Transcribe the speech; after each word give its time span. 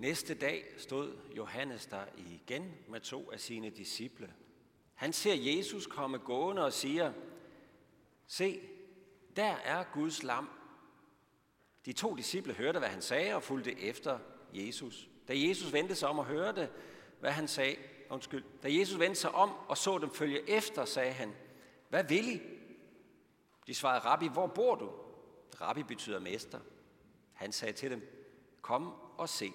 Næste 0.00 0.34
dag 0.34 0.64
stod 0.76 1.16
Johannes 1.36 1.86
der 1.86 2.04
igen 2.16 2.74
med 2.88 3.00
to 3.00 3.30
af 3.32 3.40
sine 3.40 3.70
disciple. 3.70 4.34
Han 4.94 5.12
ser 5.12 5.34
Jesus 5.34 5.86
komme 5.86 6.18
gående 6.18 6.64
og 6.64 6.72
siger, 6.72 7.12
se, 8.26 8.60
der 9.36 9.54
er 9.54 9.84
Guds 9.94 10.22
lam. 10.22 10.50
De 11.86 11.92
to 11.92 12.14
disciple 12.14 12.52
hørte, 12.54 12.78
hvad 12.78 12.88
han 12.88 13.02
sagde, 13.02 13.34
og 13.34 13.42
fulgte 13.42 13.80
efter 13.80 14.18
Jesus. 14.52 15.08
Da 15.28 15.32
Jesus 15.36 15.72
vendte 15.72 15.94
sig 15.94 16.08
om 16.08 16.18
og 16.18 16.24
hørte, 16.24 16.70
hvad 17.20 17.30
han 17.30 17.48
sagde, 17.48 17.76
undskyld, 18.10 18.44
da 18.62 18.74
Jesus 18.74 18.98
vendte 18.98 19.20
sig 19.20 19.30
om 19.30 19.50
og 19.68 19.78
så 19.78 19.98
dem 19.98 20.10
følge 20.10 20.50
efter, 20.50 20.84
sagde 20.84 21.12
han, 21.12 21.34
hvad 21.88 22.04
vil 22.04 22.28
I? 22.28 22.40
De 23.66 23.74
svarede, 23.74 24.04
Rabbi, 24.04 24.28
hvor 24.28 24.46
bor 24.46 24.74
du? 24.74 24.90
Rabbi 25.60 25.82
betyder 25.82 26.20
mester. 26.20 26.60
Han 27.32 27.52
sagde 27.52 27.72
til 27.72 27.90
dem, 27.90 28.02
kom 28.62 28.94
og 29.18 29.28
se. 29.28 29.52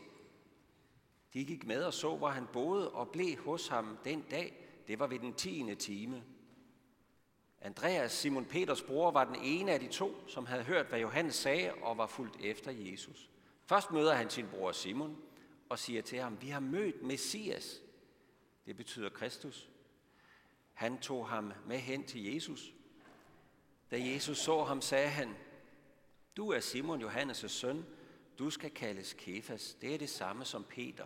De 1.35 1.45
gik 1.45 1.66
med 1.66 1.84
og 1.84 1.94
så, 1.94 2.16
hvor 2.16 2.30
han 2.30 2.48
boede 2.53 2.91
og 2.91 3.09
blev 3.09 3.38
hos 3.38 3.67
ham 3.67 3.98
den 4.03 4.21
dag. 4.21 4.67
Det 4.88 4.99
var 4.99 5.07
ved 5.07 5.20
den 5.20 5.34
tiende 5.34 5.76
time. 5.76 6.23
Andreas, 7.62 8.12
Simon 8.12 8.45
Peters 8.45 8.81
bror, 8.81 9.12
var 9.12 9.23
den 9.23 9.35
ene 9.43 9.71
af 9.71 9.79
de 9.79 9.88
to, 9.88 10.27
som 10.27 10.45
havde 10.45 10.63
hørt, 10.63 10.85
hvad 10.85 10.99
Johannes 10.99 11.35
sagde 11.35 11.73
og 11.73 11.98
var 11.98 12.07
fulgt 12.07 12.41
efter 12.41 12.71
Jesus. 12.71 13.29
Først 13.66 13.91
møder 13.91 14.13
han 14.13 14.29
sin 14.29 14.48
bror 14.48 14.71
Simon 14.71 15.17
og 15.70 15.79
siger 15.79 16.02
til 16.02 16.20
ham, 16.20 16.41
vi 16.41 16.48
har 16.48 16.59
mødt 16.59 17.03
Messias. 17.03 17.81
Det 18.65 18.76
betyder 18.76 19.09
Kristus. 19.09 19.70
Han 20.73 20.98
tog 20.98 21.27
ham 21.27 21.54
med 21.67 21.77
hen 21.77 22.04
til 22.04 22.34
Jesus. 22.34 22.73
Da 23.91 23.99
Jesus 23.99 24.38
så 24.38 24.63
ham, 24.63 24.81
sagde 24.81 25.09
han, 25.09 25.35
du 26.38 26.49
er 26.49 26.59
Simon 26.59 27.04
Johannes' 27.04 27.48
søn, 27.48 27.85
du 28.40 28.49
skal 28.49 28.70
kaldes 28.70 29.13
Kefas. 29.13 29.77
Det 29.81 29.93
er 29.93 29.98
det 29.98 30.09
samme 30.09 30.45
som 30.45 30.63
Peter. 30.63 31.05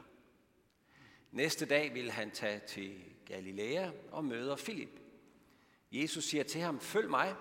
Næste 1.31 1.65
dag 1.65 1.93
vil 1.93 2.11
han 2.11 2.31
tage 2.31 2.59
til 2.67 3.03
Galilea 3.25 3.91
og 4.11 4.25
møder 4.25 4.55
Filip. 4.55 4.99
Jesus 5.91 6.23
siger 6.23 6.43
til 6.43 6.61
ham, 6.61 6.79
følg 6.79 7.09
mig. 7.09 7.35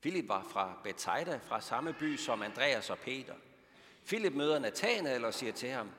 Filip 0.00 0.28
var 0.28 0.42
fra 0.42 0.80
Bethsaida, 0.84 1.36
fra 1.36 1.60
samme 1.60 1.92
by 1.92 2.16
som 2.16 2.42
Andreas 2.42 2.90
og 2.90 2.98
Peter. 2.98 3.34
Filip 4.04 4.32
møder 4.32 4.58
Nathanael 4.58 5.24
og 5.24 5.34
siger 5.34 5.52
til 5.52 5.68
ham, 5.68 5.90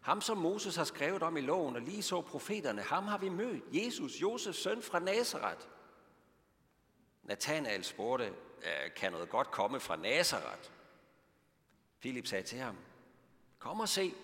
ham 0.00 0.20
som 0.20 0.38
Moses 0.38 0.76
har 0.76 0.84
skrevet 0.84 1.22
om 1.22 1.36
i 1.36 1.40
loven, 1.40 1.76
og 1.76 1.82
lige 1.82 2.02
så 2.02 2.20
profeterne, 2.20 2.82
ham 2.82 3.04
har 3.04 3.18
vi 3.18 3.28
mødt, 3.28 3.64
Jesus, 3.72 4.22
Josefs 4.22 4.58
søn 4.58 4.82
fra 4.82 4.98
Nazareth. 4.98 5.66
Nathanael 7.22 7.84
spurgte, 7.84 8.32
kan 8.96 9.12
noget 9.12 9.28
godt 9.28 9.50
komme 9.50 9.80
fra 9.80 9.96
Nazareth? 9.96 10.70
Filip 11.98 12.26
sagde 12.26 12.44
til 12.44 12.58
ham, 12.58 12.76
kom 13.58 13.80
og 13.80 13.88
se. 13.88 14.14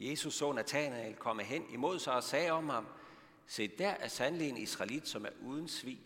Jesus 0.00 0.34
så 0.34 0.52
Nathanael 0.52 1.16
komme 1.16 1.42
hen 1.42 1.70
imod 1.70 1.98
sig 1.98 2.14
og 2.14 2.22
sagde 2.22 2.50
om 2.50 2.68
ham, 2.68 2.86
se 3.46 3.68
der 3.68 3.88
er 3.88 4.08
sandelig 4.08 4.48
en 4.48 4.56
israelit, 4.56 5.08
som 5.08 5.24
er 5.24 5.30
uden 5.42 5.68
svig. 5.68 6.00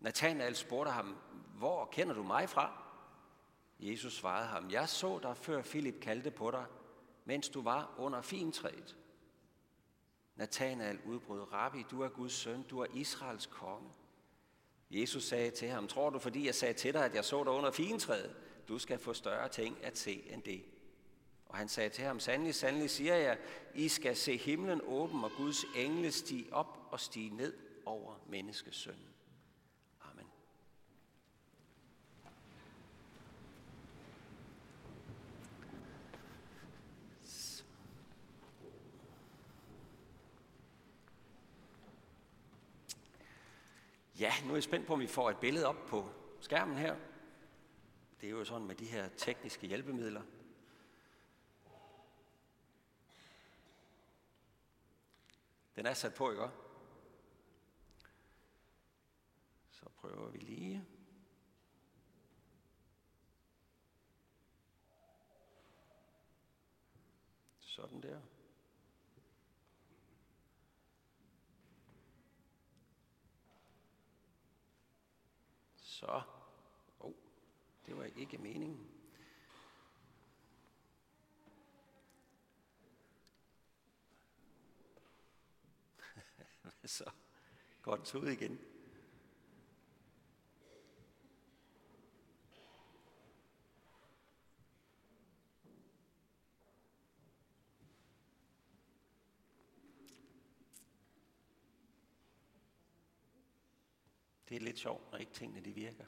Nathanael 0.00 0.56
spurgte 0.56 0.90
ham, 0.90 1.16
hvor 1.54 1.88
kender 1.92 2.14
du 2.14 2.22
mig 2.22 2.48
fra? 2.48 2.82
Jesus 3.80 4.16
svarede 4.16 4.46
ham, 4.46 4.70
jeg 4.70 4.88
så 4.88 5.18
dig, 5.18 5.36
før 5.36 5.62
Filip 5.62 6.00
kaldte 6.00 6.30
på 6.30 6.50
dig, 6.50 6.64
mens 7.24 7.48
du 7.48 7.62
var 7.62 7.94
under 7.98 8.22
fintræet. 8.22 8.96
Nathanael 10.36 11.00
udbrød, 11.06 11.52
Rabbi, 11.52 11.84
du 11.90 12.02
er 12.02 12.08
Guds 12.08 12.32
søn, 12.32 12.62
du 12.62 12.80
er 12.80 12.86
Israels 12.94 13.46
konge. 13.46 13.90
Jesus 14.90 15.24
sagde 15.24 15.50
til 15.50 15.68
ham, 15.68 15.88
tror 15.88 16.10
du, 16.10 16.18
fordi 16.18 16.46
jeg 16.46 16.54
sagde 16.54 16.74
til 16.74 16.94
dig, 16.94 17.04
at 17.04 17.14
jeg 17.14 17.24
så 17.24 17.44
dig 17.44 17.52
under 17.52 17.70
fintræet, 17.70 18.36
du 18.68 18.78
skal 18.78 18.98
få 18.98 19.12
større 19.12 19.48
ting 19.48 19.84
at 19.84 19.98
se 19.98 20.32
end 20.32 20.42
det. 20.42 20.64
Og 21.48 21.58
han 21.58 21.68
sagde 21.68 21.90
til 21.90 22.04
ham, 22.04 22.20
sandelig, 22.20 22.54
sandelig 22.54 22.90
siger 22.90 23.14
jeg, 23.14 23.38
I 23.74 23.88
skal 23.88 24.16
se 24.16 24.36
himlen 24.36 24.80
åben 24.84 25.24
og 25.24 25.30
Guds 25.36 25.64
engle 25.76 26.12
stige 26.12 26.52
op 26.52 26.78
og 26.90 27.00
stige 27.00 27.36
ned 27.36 27.54
over 27.84 28.14
menneskesønnen. 28.26 29.08
Amen. 30.00 30.26
Ja, 44.20 44.32
nu 44.44 44.50
er 44.50 44.56
jeg 44.56 44.62
spændt 44.62 44.86
på, 44.86 44.92
om 44.92 45.00
vi 45.00 45.06
får 45.06 45.30
et 45.30 45.36
billede 45.36 45.66
op 45.66 45.86
på 45.86 46.10
skærmen 46.40 46.76
her. 46.76 46.96
Det 48.20 48.26
er 48.26 48.30
jo 48.30 48.44
sådan 48.44 48.66
med 48.66 48.74
de 48.74 48.84
her 48.84 49.08
tekniske 49.16 49.66
hjælpemidler. 49.66 50.22
Den 55.78 55.86
er 55.86 55.94
sat 55.94 56.14
på, 56.14 56.30
ikke 56.30 56.42
Så 59.70 59.88
prøver 59.96 60.30
vi 60.30 60.38
lige. 60.38 60.84
Sådan 67.60 68.02
der. 68.02 68.20
Så. 75.76 76.22
Oh, 77.00 77.12
det 77.86 77.96
var 77.96 78.04
ikke 78.04 78.38
meningen. 78.38 78.97
Så 86.88 87.10
går 87.82 87.96
den 87.96 88.20
ud 88.20 88.28
igen. 88.28 88.60
Det 104.48 104.56
er 104.56 104.60
lidt 104.60 104.78
sjovt, 104.78 105.12
når 105.12 105.18
ikke 105.18 105.32
tingene 105.32 105.64
de 105.64 105.72
virker. 105.72 106.04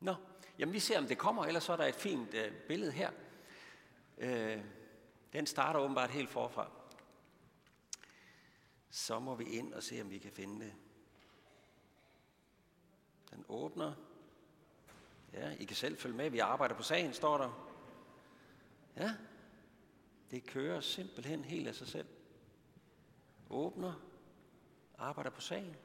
Nå, 0.00 0.14
jamen 0.58 0.72
vi 0.72 0.80
ser, 0.80 0.98
om 0.98 1.06
det 1.06 1.18
kommer, 1.18 1.44
ellers 1.44 1.64
så 1.64 1.72
er 1.72 1.76
der 1.76 1.84
et 1.86 1.94
fint 1.94 2.34
øh, 2.34 2.52
billede 2.68 2.92
her. 2.92 3.10
Øh, 4.18 4.64
den 5.32 5.46
starter 5.46 5.80
åbenbart 5.80 6.10
helt 6.10 6.30
forfra. 6.30 6.70
Så 8.90 9.18
må 9.18 9.34
vi 9.34 9.44
ind 9.44 9.74
og 9.74 9.82
se, 9.82 10.00
om 10.00 10.10
vi 10.10 10.18
kan 10.18 10.32
finde 10.32 10.64
det. 10.64 10.74
Den 13.30 13.44
åbner. 13.48 13.94
Ja, 15.32 15.50
I 15.50 15.64
kan 15.64 15.76
selv 15.76 15.98
følge 15.98 16.16
med. 16.16 16.30
Vi 16.30 16.38
arbejder 16.38 16.74
på 16.74 16.82
sagen, 16.82 17.14
står 17.14 17.38
der. 17.38 17.72
Ja, 18.96 19.14
det 20.30 20.46
kører 20.46 20.80
simpelthen 20.80 21.44
helt 21.44 21.68
af 21.68 21.74
sig 21.74 21.86
selv. 21.88 22.08
Åbner. 23.50 23.94
Arbejder 24.98 25.30
på 25.30 25.40
sagen. 25.40 25.76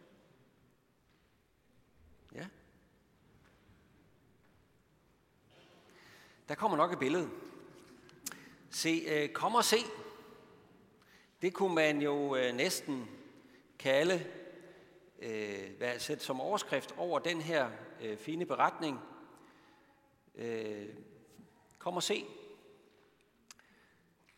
Ja. 2.33 2.47
Der 6.47 6.55
kommer 6.55 6.77
nok 6.77 6.91
et 6.91 6.99
billede. 6.99 7.29
Se, 8.73 9.03
øh, 9.07 9.29
kom 9.29 9.55
og 9.55 9.63
se. 9.63 9.77
Det 11.41 11.53
kunne 11.53 11.75
man 11.75 12.01
jo 12.01 12.35
øh, 12.35 12.55
næsten 12.55 13.09
kalde, 13.79 14.25
øh, 15.19 15.69
hvad, 15.77 15.99
sætte 15.99 16.23
som 16.23 16.41
overskrift 16.41 16.93
over 16.97 17.19
den 17.19 17.41
her 17.41 17.69
fine 18.17 18.45
beretning. 18.45 18.99
Kom 21.79 21.95
og 21.95 22.03
se. 22.03 22.25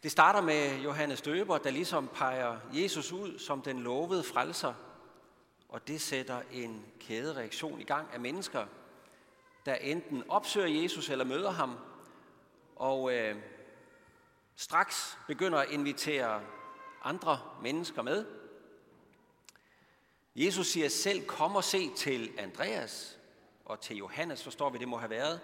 Det 0.04 0.12
starter 0.12 0.42
med 0.42 0.80
Johannes 0.80 1.22
Døber, 1.22 1.58
der 1.58 1.72
ligesom 1.72 2.10
peger 2.14 2.60
Jesus 2.74 3.12
ud 3.12 3.40
som 3.40 3.62
den 3.62 3.80
lovede 3.80 4.24
frelser, 4.24 4.74
og 5.70 5.88
det 5.88 6.02
sætter 6.02 6.42
en 6.52 6.86
kædereaktion 7.00 7.82
i 7.82 7.84
gang 7.84 8.08
af 8.14 8.20
mennesker, 8.20 8.66
der 9.66 9.76
enten 9.76 10.24
opsøger 10.30 10.82
Jesus 10.82 11.10
eller 11.10 11.26
møder 11.26 11.52
ham, 11.52 11.78
og 12.76 13.14
øh, 13.14 13.36
straks 14.56 15.18
begynder 15.28 15.60
at 15.60 15.70
invitere 15.70 16.44
andre 17.04 17.40
mennesker 17.62 18.02
med. 18.02 18.26
Jesus 20.36 20.68
siger 20.68 20.90
selv, 20.90 21.26
kom 21.26 21.56
og 21.56 21.64
se 21.64 21.94
til 21.96 22.34
Andreas 22.38 23.20
og 23.66 23.80
til 23.80 23.98
Johannes, 23.98 24.44
forstår 24.44 24.70
vi, 24.70 24.78
det 24.78 24.88
må 24.88 24.98
have 24.98 25.10
været. 25.10 25.42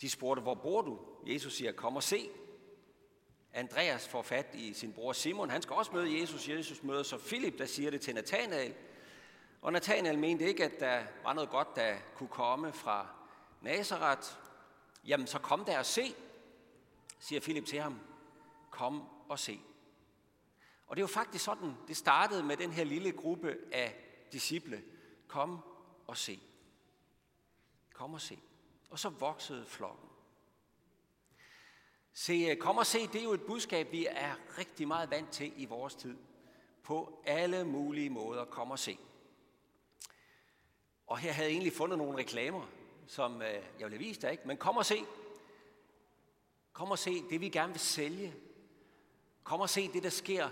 De 0.00 0.10
spurgte, 0.10 0.42
hvor 0.42 0.54
bor 0.54 0.82
du? 0.82 1.00
Jesus 1.26 1.56
siger, 1.56 1.72
kom 1.72 1.96
og 1.96 2.02
se. 2.02 2.30
Andreas 3.54 4.08
får 4.08 4.22
fat 4.22 4.46
i 4.54 4.72
sin 4.72 4.92
bror 4.92 5.12
Simon. 5.12 5.50
Han 5.50 5.62
skal 5.62 5.76
også 5.76 5.92
møde 5.92 6.20
Jesus. 6.20 6.48
Jesus 6.48 6.82
møder 6.82 7.02
så 7.02 7.18
Filip, 7.18 7.58
der 7.58 7.66
siger 7.66 7.90
det 7.90 8.00
til 8.00 8.14
Nathanael. 8.14 8.74
Og 9.62 9.72
Nathanael 9.72 10.18
mente 10.18 10.44
ikke, 10.44 10.64
at 10.64 10.80
der 10.80 11.02
var 11.22 11.32
noget 11.32 11.50
godt, 11.50 11.76
der 11.76 11.96
kunne 12.14 12.28
komme 12.28 12.72
fra 12.72 13.06
Nazareth. 13.60 14.28
Jamen, 15.04 15.26
så 15.26 15.38
kom 15.38 15.64
der 15.64 15.78
og 15.78 15.86
se, 15.86 16.14
siger 17.26 17.40
Philip 17.40 17.66
til 17.66 17.80
ham. 17.80 18.00
Kom 18.70 19.02
og 19.28 19.38
se. 19.38 19.60
Og 20.86 20.96
det 20.96 21.00
er 21.00 21.04
jo 21.04 21.06
faktisk 21.06 21.44
sådan, 21.44 21.74
det 21.88 21.96
startede 21.96 22.42
med 22.42 22.56
den 22.56 22.72
her 22.72 22.84
lille 22.84 23.12
gruppe 23.12 23.56
af 23.72 23.94
disciple. 24.32 24.82
Kom 25.28 25.58
og 26.06 26.16
se. 26.16 26.40
Kom 27.92 28.14
og 28.14 28.20
se. 28.20 28.38
Og 28.90 28.98
så 28.98 29.08
voksede 29.08 29.66
flokken. 29.66 30.08
Se, 32.12 32.32
øh, 32.32 32.56
kom 32.56 32.76
og 32.76 32.86
se, 32.86 33.06
det 33.06 33.20
er 33.20 33.24
jo 33.24 33.32
et 33.32 33.46
budskab, 33.46 33.92
vi 33.92 34.06
er 34.10 34.58
rigtig 34.58 34.88
meget 34.88 35.10
vant 35.10 35.30
til 35.30 35.52
i 35.56 35.64
vores 35.64 35.94
tid. 35.94 36.16
På 36.82 37.22
alle 37.26 37.64
mulige 37.64 38.10
måder, 38.10 38.44
kom 38.44 38.70
og 38.70 38.78
se. 38.78 38.98
Og 41.06 41.18
her 41.18 41.32
havde 41.32 41.48
jeg 41.48 41.52
egentlig 41.52 41.72
fundet 41.72 41.98
nogle 41.98 42.18
reklamer, 42.18 42.66
som 43.06 43.42
øh, 43.42 43.62
jeg 43.80 43.90
ville 43.90 43.98
vise 43.98 44.20
dig, 44.20 44.30
ikke? 44.32 44.48
Men 44.48 44.56
kom 44.56 44.76
og 44.76 44.86
se. 44.86 44.96
Kom 46.76 46.90
og 46.90 46.98
se 46.98 47.22
det, 47.30 47.40
vi 47.40 47.48
gerne 47.48 47.72
vil 47.72 47.80
sælge. 47.80 48.34
Kom 49.44 49.60
og 49.60 49.70
se 49.70 49.92
det, 49.92 50.02
der 50.02 50.10
sker 50.10 50.50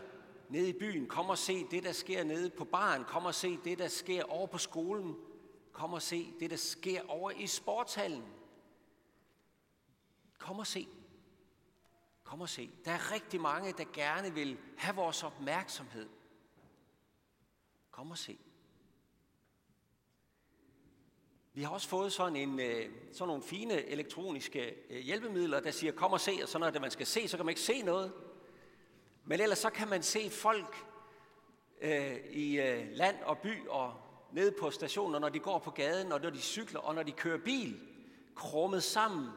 nede 0.48 0.68
i 0.68 0.72
byen. 0.72 1.06
Kom 1.06 1.28
og 1.28 1.38
se 1.38 1.64
det, 1.70 1.82
der 1.82 1.92
sker 1.92 2.24
nede 2.24 2.50
på 2.50 2.64
baren. 2.64 3.04
Kom 3.04 3.24
og 3.24 3.34
se 3.34 3.56
det, 3.64 3.78
der 3.78 3.88
sker 3.88 4.24
over 4.24 4.46
på 4.46 4.58
skolen. 4.58 5.16
Kom 5.72 5.92
og 5.92 6.02
se 6.02 6.34
det, 6.40 6.50
der 6.50 6.56
sker 6.56 7.02
over 7.08 7.30
i 7.30 7.46
sportshallen. 7.46 8.24
Kom 10.38 10.58
og 10.58 10.66
se. 10.66 10.88
Kom 12.22 12.40
og 12.40 12.48
se. 12.48 12.70
Der 12.84 12.92
er 12.92 13.12
rigtig 13.12 13.40
mange, 13.40 13.72
der 13.72 13.84
gerne 13.92 14.34
vil 14.34 14.58
have 14.76 14.96
vores 14.96 15.22
opmærksomhed. 15.22 16.08
Kom 17.90 18.10
og 18.10 18.18
se. 18.18 18.38
Vi 21.56 21.62
har 21.62 21.70
også 21.70 21.88
fået 21.88 22.12
sådan, 22.12 22.36
en, 22.36 22.60
øh, 22.60 22.90
sådan 23.12 23.28
nogle 23.28 23.42
fine 23.42 23.84
elektroniske 23.84 24.74
øh, 24.90 25.00
hjælpemidler, 25.00 25.60
der 25.60 25.70
siger, 25.70 25.92
kom 25.92 26.12
og 26.12 26.20
se, 26.20 26.38
og 26.42 26.48
så 26.48 26.58
når 26.58 26.70
det, 26.70 26.80
man 26.80 26.90
skal 26.90 27.06
se, 27.06 27.28
så 27.28 27.36
kan 27.36 27.46
man 27.46 27.50
ikke 27.50 27.60
se 27.60 27.82
noget. 27.82 28.12
Men 29.24 29.40
ellers 29.40 29.58
så 29.58 29.70
kan 29.70 29.88
man 29.88 30.02
se 30.02 30.30
folk 30.30 30.76
øh, 31.80 32.16
i 32.30 32.60
øh, 32.60 32.86
land 32.92 33.16
og 33.22 33.38
by 33.38 33.68
og 33.68 33.94
nede 34.32 34.52
på 34.60 34.70
stationer, 34.70 35.18
når 35.18 35.28
de 35.28 35.38
går 35.38 35.58
på 35.58 35.70
gaden, 35.70 36.12
og 36.12 36.20
når 36.20 36.30
de 36.30 36.40
cykler, 36.40 36.80
og 36.80 36.94
når 36.94 37.02
de 37.02 37.12
kører 37.12 37.38
bil, 37.38 37.80
krummet 38.34 38.82
sammen, 38.82 39.28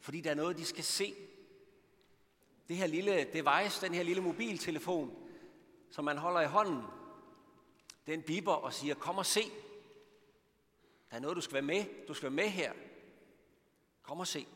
fordi 0.00 0.20
der 0.20 0.30
er 0.30 0.34
noget, 0.34 0.58
de 0.58 0.64
skal 0.64 0.84
se. 0.84 1.14
Det 2.68 2.76
her 2.76 2.86
lille 2.86 3.24
device, 3.32 3.86
den 3.86 3.94
her 3.94 4.02
lille 4.02 4.22
mobiltelefon, 4.22 5.16
som 5.90 6.04
man 6.04 6.18
holder 6.18 6.40
i 6.40 6.46
hånden, 6.46 6.82
den 8.06 8.22
biber 8.22 8.52
og 8.52 8.72
siger, 8.72 8.94
kom 8.94 9.18
og 9.18 9.26
se. 9.26 9.42
Der 11.10 11.16
er 11.16 11.20
noget, 11.20 11.36
du 11.36 11.40
skal 11.40 11.54
være 11.54 11.62
med. 11.62 12.06
Du 12.08 12.14
skal 12.14 12.22
være 12.22 12.36
med 12.36 12.48
her. 12.48 12.72
Kom 14.02 14.20
og 14.20 14.26
se. 14.26 14.46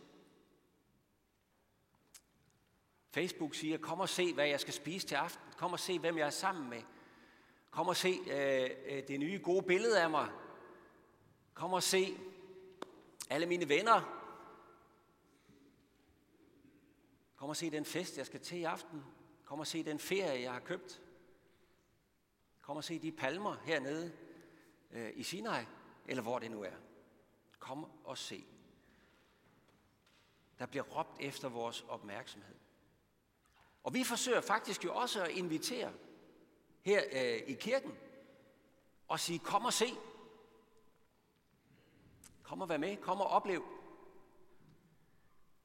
Facebook 3.11 3.55
siger, 3.55 3.79
kom 3.79 4.01
og 4.01 4.09
se, 4.09 4.35
hvad 4.35 4.47
jeg 4.47 4.61
skal 4.61 4.75
spise 4.75 5.07
til 5.07 5.15
aften. 5.15 5.53
Kom 5.57 5.73
og 5.73 5.81
se, 5.81 5.99
hvem 5.99 6.19
jeg 6.19 6.27
er 6.27 6.31
sammen 6.31 6.71
med. 6.71 6.83
Kom 7.71 7.89
og 7.89 7.97
se 7.97 8.09
øh, 8.09 8.71
øh, 8.87 9.09
det 9.09 9.21
nye 9.21 9.41
gode 9.45 9.63
billede 9.63 10.03
af 10.03 10.11
mig. 10.11 10.31
Kom 11.55 11.73
og 11.73 11.83
se 11.83 12.19
alle 13.31 13.47
mine 13.47 13.69
venner. 13.69 14.19
Kom 17.37 17.49
og 17.49 17.57
se 17.57 17.71
den 17.71 17.85
fest, 17.85 18.19
jeg 18.19 18.27
skal 18.27 18.41
til 18.41 18.59
i 18.59 18.65
aften. 18.65 19.05
Kom 19.45 19.61
og 19.61 19.67
se 19.67 19.83
den 19.83 19.99
ferie, 19.99 20.43
jeg 20.43 20.53
har 20.53 20.61
købt. 20.61 21.03
Kom 22.61 22.77
og 22.77 22.85
se 22.85 22.99
de 22.99 23.13
palmer 23.13 23.57
hernede 23.65 24.13
øh, 24.91 25.13
i 25.15 25.23
Sinai, 25.23 25.65
eller 26.07 26.23
hvor 26.23 26.39
det 26.39 26.51
nu 26.51 26.63
er. 26.63 26.77
Kom 27.59 27.87
og 28.05 28.19
se. 28.19 28.45
Der 30.59 30.67
bliver 30.67 30.85
råbt 30.85 31.21
efter 31.21 31.49
vores 31.49 31.85
opmærksomhed. 31.89 32.57
Og 33.85 33.95
vi 33.95 34.05
forsøger 34.05 34.41
faktisk 34.41 34.85
jo 34.85 34.95
også 34.95 35.25
at 35.25 35.31
invitere 35.31 35.93
her 36.83 37.03
øh, 37.13 37.43
i 37.47 37.55
kirken 37.55 37.99
og 39.09 39.21
sige, 39.21 39.39
kom 39.39 39.65
og 39.65 39.73
se. 39.73 39.87
Kom 42.43 42.61
og 42.61 42.69
vær 42.69 42.77
med, 42.77 42.97
kom 42.97 43.21
og 43.21 43.27
oplev. 43.27 43.65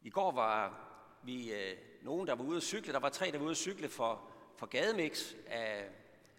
I 0.01 0.10
går 0.10 0.31
var 0.31 0.88
vi 1.24 1.54
øh, 1.54 1.78
nogen, 2.01 2.28
der 2.28 2.36
var 2.36 2.44
ude 2.44 2.57
at 2.57 2.63
cykle. 2.63 2.94
Der 2.94 3.00
var 3.00 3.10
tre, 3.10 3.31
der 3.31 3.38
var 3.38 3.45
ude 3.45 3.51
at 3.51 3.57
cykle 3.57 3.89
for, 3.89 4.30
for 4.56 4.66
gademix 4.66 5.34
af, 5.45 5.89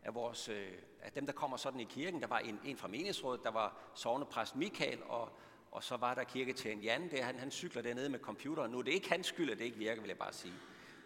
af, 0.05 0.15
vores, 0.15 0.49
øh, 0.49 0.73
af 1.03 1.12
dem, 1.12 1.27
der 1.27 1.33
kommer 1.33 1.56
sådan 1.56 1.81
i 1.81 1.85
kirken. 1.85 2.21
Der 2.21 2.27
var 2.27 2.39
en, 2.39 2.61
en 2.65 2.77
fra 2.77 2.89
menighedsrådet, 2.89 3.45
der 3.45 3.50
var 3.50 3.77
sovnepræst 3.95 4.56
Michael, 4.56 5.03
og, 5.03 5.29
og 5.71 5.85
så 5.85 5.97
var 5.97 6.15
der 6.15 6.25
kirketjen 6.25 6.81
Jan. 6.81 7.11
Det, 7.11 7.25
han, 7.25 7.39
han 7.39 7.50
cykler 7.50 7.83
dernede 7.83 8.09
med 8.09 8.19
computeren 8.19 8.71
nu. 8.71 8.81
Det 8.81 8.91
er 8.91 8.95
ikke 8.95 9.11
hans 9.11 9.27
skyld, 9.27 9.50
at 9.50 9.59
det 9.59 9.65
ikke 9.65 9.79
virker, 9.79 10.03
vil 10.03 10.09
jeg 10.09 10.19
bare 10.19 10.33
sige. 10.33 10.55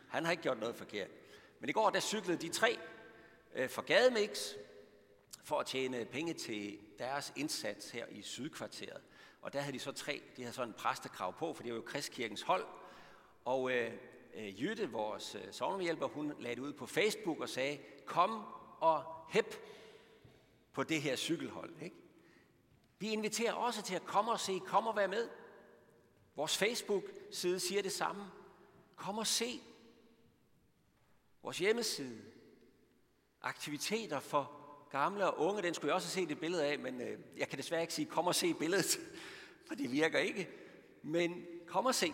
Han 0.09 0.25
har 0.25 0.31
ikke 0.31 0.43
gjort 0.43 0.61
noget 0.61 0.77
forkert. 0.77 1.09
Men 1.61 1.69
i 1.69 1.73
går, 1.73 1.91
der 1.91 2.00
cyklede 2.00 2.39
de 2.39 2.49
tre 2.49 2.79
øh, 3.55 3.69
for 3.69 3.83
Gademix 3.83 4.55
for 5.44 5.59
at 5.59 5.67
tjene 5.67 6.05
penge 6.05 6.35
til 6.35 6.79
deres 6.99 7.33
indsats 7.37 7.91
her 7.91 8.06
i 8.11 8.23
Sydkvarteret. 8.23 9.00
Og 9.43 9.53
der 9.53 9.61
havde 9.61 9.73
de 9.73 9.79
så 9.79 9.93
tre, 9.93 10.23
de 10.37 10.43
havde 10.43 10.55
sådan 10.55 10.69
en 10.69 10.75
præstekrav 10.75 11.39
på, 11.39 11.55
for 11.55 11.62
det 11.62 11.73
var 11.73 11.77
jo 11.77 11.85
Kristkirkens 11.87 12.43
hold. 12.43 12.65
Og 13.44 13.73
øh, 13.73 13.93
øh 14.35 14.62
Jytte, 14.62 14.91
vores 14.91 15.35
øh, 15.35 15.53
sovnehjælper, 15.53 16.06
hun 16.06 16.33
lagde 16.39 16.56
det 16.56 16.62
ud 16.62 16.73
på 16.73 16.87
Facebook 16.87 17.41
og 17.41 17.49
sagde, 17.49 17.79
kom 18.06 18.44
og 18.82 19.05
hep 19.29 19.55
på 20.73 20.82
det 20.82 21.02
her 21.02 21.17
cykelhold. 21.17 21.75
Ikke? 21.82 21.96
Vi 22.99 23.11
inviterer 23.11 23.52
også 23.52 23.82
til 23.82 23.94
at 23.94 24.05
komme 24.05 24.32
og 24.32 24.40
se, 24.40 24.61
kom 24.67 24.87
og 24.87 24.96
være 24.96 25.08
med. 25.08 25.29
Vores 26.37 26.58
Facebook-side 26.58 27.61
siger 27.61 27.82
det 27.82 27.93
samme. 27.93 28.25
Kom 28.96 29.19
og 29.19 29.26
se. 29.26 29.61
Vores 31.43 31.58
hjemmeside. 31.58 32.23
Aktiviteter 33.43 34.20
for 34.20 34.52
gamle 34.90 35.26
og 35.26 35.40
unge, 35.46 35.62
den 35.62 35.75
skulle 35.75 35.88
jeg 35.88 35.94
også 35.94 36.08
se 36.08 36.23
et 36.23 36.40
billede 36.40 36.64
af, 36.64 36.79
men 36.79 37.00
øh, 37.00 37.19
jeg 37.37 37.49
kan 37.49 37.58
desværre 37.58 37.81
ikke 37.81 37.94
sige, 37.94 38.06
kom 38.06 38.26
og 38.26 38.34
se 38.34 38.55
billedet, 38.55 39.00
for 39.67 39.75
det 39.75 39.93
virker 39.93 40.19
ikke. 40.19 40.49
Men 41.02 41.46
kom 41.67 41.87
og 41.87 41.94
se. 41.94 42.12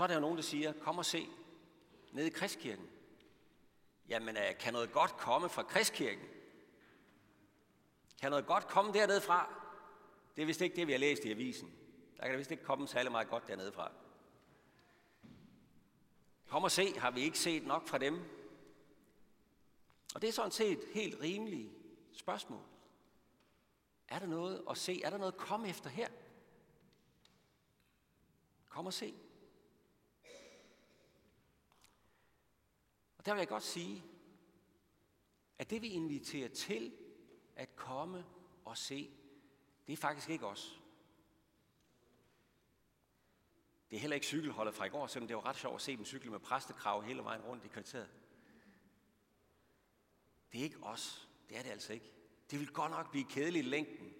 Så 0.00 0.04
er 0.04 0.06
der 0.06 0.14
jo 0.14 0.20
nogen, 0.20 0.36
der 0.36 0.42
siger, 0.42 0.72
kom 0.72 0.98
og 0.98 1.04
se 1.04 1.28
nede 2.12 2.26
i 2.26 2.30
Kristkirken. 2.30 2.90
Jamen, 4.08 4.36
øh, 4.36 4.58
kan 4.60 4.72
noget 4.72 4.92
godt 4.92 5.10
komme 5.10 5.48
fra 5.48 5.62
Kristkirken? 5.62 6.24
Kan 8.20 8.30
noget 8.30 8.46
godt 8.46 8.68
komme 8.68 8.92
dernede 8.92 9.20
fra? 9.20 9.54
Det 10.36 10.42
er 10.42 10.46
vist 10.46 10.60
ikke 10.60 10.76
det, 10.76 10.86
vi 10.86 10.92
har 10.92 10.98
læst 10.98 11.24
i 11.24 11.30
avisen. 11.30 11.72
Der 12.16 12.22
kan 12.22 12.30
det 12.30 12.38
vist 12.38 12.50
ikke 12.50 12.64
komme 12.64 12.88
særlig 12.88 13.12
meget 13.12 13.28
godt 13.28 13.48
dernede 13.48 13.72
fra. 13.72 13.92
Kom 16.48 16.64
og 16.64 16.70
se, 16.70 16.98
har 16.98 17.10
vi 17.10 17.20
ikke 17.20 17.38
set 17.38 17.66
nok 17.66 17.88
fra 17.88 17.98
dem? 17.98 18.14
Og 20.14 20.22
det 20.22 20.28
er 20.28 20.32
sådan 20.32 20.50
set 20.50 20.72
et 20.72 20.84
helt 20.94 21.20
rimeligt 21.20 21.72
spørgsmål. 22.12 22.62
Er 24.08 24.18
der 24.18 24.26
noget 24.26 24.64
at 24.70 24.78
se? 24.78 25.02
Er 25.02 25.10
der 25.10 25.18
noget 25.18 25.32
at 25.32 25.38
komme 25.38 25.68
efter 25.68 25.90
her? 25.90 26.08
Kom 28.68 28.86
og 28.86 28.92
se. 28.92 29.14
Og 33.20 33.26
der 33.26 33.32
vil 33.32 33.38
jeg 33.38 33.48
godt 33.48 33.62
sige, 33.62 34.04
at 35.58 35.70
det 35.70 35.82
vi 35.82 35.88
inviterer 35.88 36.48
til 36.48 36.92
at 37.56 37.76
komme 37.76 38.26
og 38.64 38.76
se, 38.76 39.10
det 39.86 39.92
er 39.92 39.96
faktisk 39.96 40.30
ikke 40.30 40.46
os. 40.46 40.80
Det 43.90 43.96
er 43.96 44.00
heller 44.00 44.14
ikke 44.14 44.26
cykelholdet 44.26 44.74
fra 44.74 44.84
i 44.84 44.88
går, 44.88 45.06
selvom 45.06 45.28
det 45.28 45.36
var 45.36 45.46
ret 45.46 45.56
sjovt 45.56 45.74
at 45.74 45.80
se 45.80 45.96
dem 45.96 46.04
cykle 46.04 46.30
med 46.30 46.38
præstekrav 46.38 47.02
hele 47.02 47.22
vejen 47.22 47.42
rundt 47.42 47.64
i 47.64 47.68
kvarteret. 47.68 48.10
Det 50.52 50.60
er 50.60 50.64
ikke 50.64 50.82
os. 50.82 51.28
Det 51.48 51.58
er 51.58 51.62
det 51.62 51.70
altså 51.70 51.92
ikke. 51.92 52.12
Det 52.50 52.58
vil 52.58 52.72
godt 52.72 52.90
nok 52.90 53.10
blive 53.10 53.24
kedeligt 53.24 53.66
i 53.66 53.68
længden. 53.68 54.14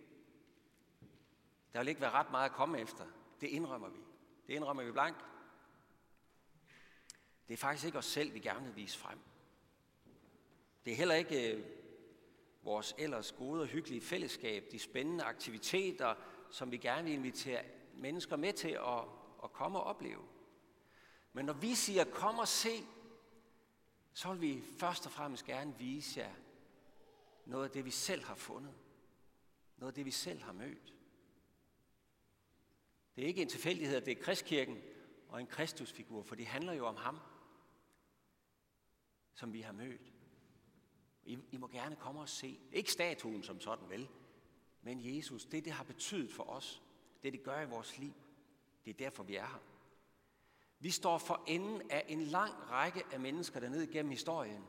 Der 1.73 1.79
vil 1.79 1.89
ikke 1.89 2.01
være 2.01 2.11
ret 2.11 2.31
meget 2.31 2.49
at 2.49 2.55
komme 2.55 2.81
efter. 2.81 3.07
Det 3.41 3.47
indrømmer 3.47 3.89
vi. 3.89 4.01
Det 4.47 4.55
indrømmer 4.55 4.85
vi 4.85 4.93
blankt. 4.93 5.30
Det 7.51 7.57
er 7.57 7.61
faktisk 7.61 7.87
ikke 7.87 7.99
os 7.99 8.07
selv, 8.07 8.35
vi 8.35 8.39
gerne 8.39 8.67
vil 8.67 8.77
vise 8.77 8.99
frem. 8.99 9.19
Det 10.85 10.93
er 10.93 10.97
heller 10.97 11.15
ikke 11.15 11.53
øh, 11.53 11.65
vores 12.63 12.95
ellers 12.99 13.33
gode 13.33 13.61
og 13.61 13.67
hyggelige 13.67 14.01
fællesskab, 14.01 14.65
de 14.73 14.79
spændende 14.79 15.25
aktiviteter, 15.25 16.15
som 16.51 16.71
vi 16.71 16.77
gerne 16.77 17.05
vil 17.05 17.13
invitere 17.13 17.63
mennesker 17.95 18.37
med 18.37 18.53
til 18.53 18.69
at, 18.69 18.99
at 19.45 19.53
komme 19.53 19.79
og 19.79 19.85
opleve. 19.85 20.23
Men 21.33 21.45
når 21.45 21.53
vi 21.53 21.75
siger, 21.75 22.05
kom 22.05 22.39
og 22.39 22.49
se, 22.49 22.87
så 24.13 24.33
vil 24.33 24.41
vi 24.41 24.63
først 24.79 25.07
og 25.07 25.13
fremmest 25.13 25.45
gerne 25.45 25.75
vise 25.79 26.21
jer 26.21 26.33
noget 27.47 27.65
af 27.65 27.71
det, 27.71 27.85
vi 27.85 27.91
selv 27.91 28.25
har 28.25 28.35
fundet. 28.35 28.75
Noget 29.77 29.91
af 29.91 29.95
det, 29.95 30.07
vi 30.07 30.11
selv 30.11 30.43
har 30.43 30.53
mødt. 30.53 30.95
Det 33.17 33.25
er 33.25 33.29
ikke 33.29 33.43
en 33.43 33.49
tilfældighed, 33.49 33.97
at 33.97 34.07
det 34.07 34.19
er 34.19 34.23
Kristkirken 34.23 34.83
og 35.29 35.41
en 35.41 35.47
kristusfigur, 35.47 36.23
for 36.23 36.35
det 36.35 36.47
handler 36.47 36.73
jo 36.73 36.87
om 36.87 36.97
ham, 36.97 37.19
som 39.41 39.53
vi 39.53 39.61
har 39.61 39.73
mødt. 39.73 40.13
I, 41.23 41.39
I 41.51 41.57
må 41.57 41.69
gerne 41.69 41.97
komme 41.97 42.21
og 42.21 42.29
se. 42.29 42.61
Ikke 42.73 42.93
statuen 42.93 43.43
som 43.43 43.61
sådan, 43.61 43.89
vel? 43.89 44.09
Men 44.83 45.17
Jesus, 45.17 45.45
det 45.45 45.65
det 45.65 45.73
har 45.73 45.85
betydet 45.85 46.33
for 46.33 46.43
os. 46.43 46.83
Det 47.23 47.33
det 47.33 47.43
gør 47.43 47.61
i 47.61 47.69
vores 47.69 47.99
liv. 47.99 48.13
Det 48.85 48.91
er 48.91 48.95
derfor, 48.95 49.23
vi 49.23 49.37
er 49.37 49.47
her. 49.47 49.63
Vi 50.79 50.91
står 50.91 51.19
for 51.19 51.45
enden 51.47 51.91
af 51.91 52.05
en 52.09 52.21
lang 52.21 52.71
række 52.71 53.05
af 53.13 53.21
mennesker, 53.21 53.61
der 53.61 53.69
ned 53.69 53.93
gennem 53.93 54.11
historien 54.11 54.65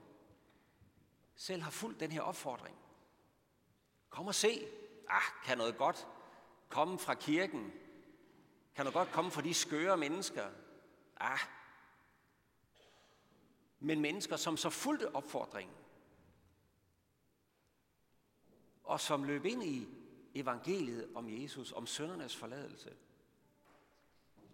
selv 1.36 1.62
har 1.62 1.72
fulgt 1.72 2.00
den 2.00 2.12
her 2.12 2.22
opfordring. 2.22 2.78
Kom 4.10 4.28
og 4.28 4.36
se. 4.36 4.68
Ah, 5.10 5.44
kan 5.46 5.58
noget 5.58 5.78
godt 5.78 6.08
komme 6.70 7.00
fra 7.00 7.14
kirken? 7.14 7.72
Kan 8.76 8.86
noget 8.86 8.94
godt 8.94 9.12
komme 9.12 9.32
fra 9.32 9.42
de 9.42 9.54
skøre 9.54 9.98
mennesker? 9.98 10.50
Ah. 11.18 11.40
Men 13.84 14.00
mennesker, 14.00 14.36
som 14.36 14.58
så 14.58 14.70
fulgte 14.70 15.16
opfordringen, 15.16 15.76
og 18.84 19.00
som 19.00 19.24
løb 19.24 19.46
ind 19.46 19.64
i 19.64 19.88
evangeliet 20.36 21.10
om 21.16 21.42
Jesus, 21.42 21.72
om 21.72 21.88
søndernes 21.88 22.36
forladelse, 22.36 22.94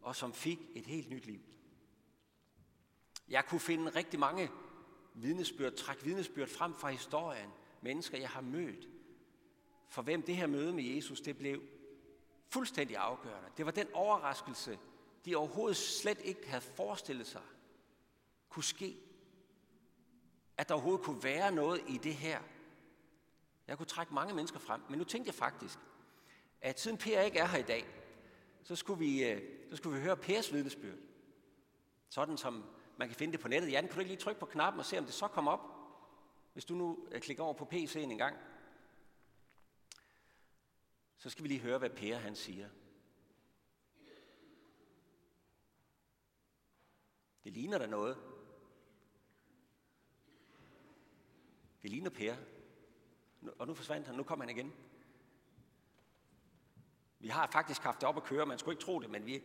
og 0.01 0.15
som 0.15 0.33
fik 0.33 0.59
et 0.75 0.85
helt 0.85 1.09
nyt 1.09 1.25
liv. 1.25 1.41
Jeg 3.29 3.45
kunne 3.45 3.59
finde 3.59 3.89
rigtig 3.89 4.19
mange 4.19 4.51
vidnesbyrd, 5.13 5.73
træk 5.73 6.05
vidnesbyrd 6.05 6.47
frem 6.47 6.73
fra 6.73 6.89
historien, 6.89 7.49
mennesker 7.81 8.17
jeg 8.17 8.29
har 8.29 8.41
mødt, 8.41 8.87
for 9.87 10.01
hvem 10.01 10.21
det 10.21 10.35
her 10.35 10.47
møde 10.47 10.73
med 10.73 10.83
Jesus, 10.83 11.21
det 11.21 11.37
blev 11.37 11.63
fuldstændig 12.49 12.97
afgørende. 12.97 13.49
Det 13.57 13.65
var 13.65 13.71
den 13.71 13.87
overraskelse, 13.93 14.79
de 15.25 15.35
overhovedet 15.35 15.77
slet 15.77 16.19
ikke 16.23 16.49
havde 16.49 16.63
forestillet 16.63 17.27
sig, 17.27 17.41
kunne 18.49 18.63
ske. 18.63 18.97
At 20.57 20.69
der 20.69 20.75
overhovedet 20.75 21.05
kunne 21.05 21.23
være 21.23 21.51
noget 21.51 21.81
i 21.87 21.97
det 21.97 22.13
her. 22.13 22.41
Jeg 23.67 23.77
kunne 23.77 23.85
trække 23.85 24.13
mange 24.13 24.33
mennesker 24.33 24.59
frem, 24.59 24.81
men 24.89 24.97
nu 24.97 25.03
tænkte 25.03 25.27
jeg 25.27 25.35
faktisk, 25.35 25.79
at 26.61 26.79
siden 26.79 26.97
Per 26.97 27.21
ikke 27.21 27.39
er 27.39 27.45
her 27.45 27.59
i 27.59 27.61
dag, 27.61 27.85
så 28.63 28.75
skulle 28.75 28.99
vi, 28.99 29.23
øh, 29.23 29.41
så 29.69 29.75
skulle 29.75 29.97
vi 29.97 30.03
høre 30.03 30.17
Pers 30.17 30.53
vidnesbyrd. 30.53 30.97
Sådan 32.09 32.37
som 32.37 32.65
man 32.97 33.07
kan 33.07 33.17
finde 33.17 33.31
det 33.31 33.39
på 33.39 33.47
nettet. 33.47 33.71
Jan, 33.71 33.83
kan 33.83 33.93
du 33.93 33.99
ikke 33.99 34.11
lige 34.11 34.21
trykke 34.21 34.39
på 34.39 34.45
knappen 34.45 34.79
og 34.79 34.85
se, 34.85 34.97
om 34.97 35.05
det 35.05 35.13
så 35.13 35.27
kommer 35.27 35.51
op? 35.51 35.59
Hvis 36.53 36.65
du 36.65 36.75
nu 36.75 37.07
øh, 37.11 37.21
klikker 37.21 37.43
over 37.43 37.53
på 37.53 37.67
PC'en 37.73 37.99
en 37.99 38.17
gang. 38.17 38.37
Så 41.17 41.29
skal 41.29 41.43
vi 41.43 41.47
lige 41.47 41.59
høre, 41.59 41.77
hvad 41.77 41.89
Per 41.89 42.17
han 42.17 42.35
siger. 42.35 42.69
Det 47.43 47.53
ligner 47.53 47.77
der 47.77 47.87
noget. 47.87 48.17
Det 51.81 51.89
ligner 51.89 52.09
Per. 52.09 52.35
Og 53.59 53.67
nu 53.67 53.73
forsvandt 53.73 54.07
han. 54.07 54.15
Nu 54.15 54.23
kommer 54.23 54.45
han 54.45 54.57
igen. 54.57 54.73
Vi 57.19 57.27
har 57.27 57.49
faktisk 57.51 57.81
haft 57.81 58.01
det 58.01 58.09
op 58.09 58.17
at 58.17 58.23
køre. 58.23 58.45
Man 58.45 58.57
skulle 58.57 58.73
ikke 58.73 58.83
tro 58.83 58.99
det, 58.99 59.09
men 59.09 59.25
vi, 59.25 59.43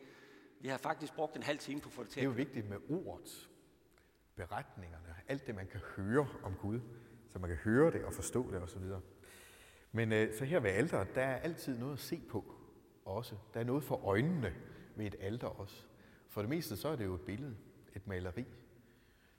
vi 0.61 0.69
har 0.69 0.79
faktisk 0.79 1.15
brugt 1.15 1.37
en 1.37 1.43
halv 1.43 1.59
time 1.59 1.81
på 1.81 1.89
at 1.89 1.93
få 1.93 2.03
det 2.03 2.11
til. 2.11 2.21
Det 2.21 2.27
er 2.27 2.31
jo 2.31 2.37
vigtigt 2.37 2.69
med 2.69 2.79
ordet, 2.89 3.51
beretningerne, 4.35 5.15
alt 5.29 5.47
det, 5.47 5.55
man 5.55 5.67
kan 5.67 5.81
høre 5.97 6.29
om 6.43 6.55
Gud, 6.55 6.81
så 7.29 7.39
man 7.39 7.51
kan 7.51 7.59
høre 7.59 7.91
det 7.91 8.05
og 8.05 8.13
forstå 8.13 8.51
det 8.51 8.63
osv. 8.63 8.83
Men 9.93 10.13
øh, 10.13 10.35
så 10.35 10.45
her 10.45 10.61
ved 10.61 10.71
alter, 10.71 11.05
der 11.05 11.23
er 11.23 11.37
altid 11.37 11.79
noget 11.79 11.93
at 11.93 11.99
se 11.99 12.23
på 12.29 12.55
også. 13.05 13.37
Der 13.55 13.61
er 13.61 13.65
noget 13.65 13.85
for 13.85 14.05
øjnene 14.05 14.55
ved 14.97 15.07
et 15.07 15.17
alter 15.21 15.47
også. 15.47 15.87
For 16.29 16.41
det 16.41 16.49
meste 16.49 16.77
så 16.77 16.89
er 16.89 16.97
det 16.97 17.05
jo 17.05 17.15
et 17.15 17.21
billede, 17.21 17.57
et 17.95 18.07
maleri. 18.07 18.45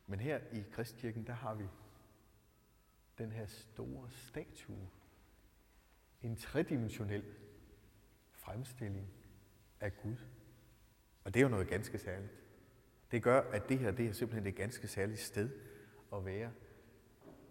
Men 0.08 0.20
her 0.20 0.40
i 0.52 0.64
Kristkirken, 0.72 1.28
der 1.28 1.34
har 1.34 1.54
vi 1.54 1.64
den 3.18 3.32
her 3.32 3.46
store 3.46 4.10
statue. 4.12 4.90
En 6.22 6.36
tredimensionel 6.36 7.24
fremstilling 8.32 9.08
af 9.80 9.98
Gud. 9.98 10.16
Og 11.24 11.34
det 11.34 11.40
er 11.40 11.44
jo 11.44 11.50
noget 11.50 11.68
ganske 11.68 11.98
særligt. 11.98 12.32
Det 13.12 13.24
gør, 13.24 13.42
at 13.42 13.70
det 13.70 13.80
her 13.80 13.92
det 13.92 14.06
er 14.06 14.14
simpelthen 14.14 14.48
et 14.48 14.56
ganske 14.56 14.88
særligt 14.88 15.20
sted 15.20 15.50
at 16.14 16.26
være. 16.26 16.52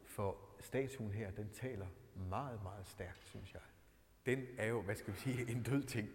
For 0.04 0.36
statuen 0.60 1.12
her, 1.12 1.30
den 1.30 1.50
taler 1.50 1.86
meget, 2.28 2.62
meget 2.62 2.86
stærkt, 2.86 3.24
synes 3.24 3.54
jeg. 3.54 3.62
Den 4.26 4.46
er 4.58 4.66
jo, 4.66 4.82
hvad 4.82 4.94
skal 4.94 5.14
vi 5.14 5.18
sige, 5.18 5.50
en 5.50 5.62
død 5.62 5.82
ting. 5.82 6.08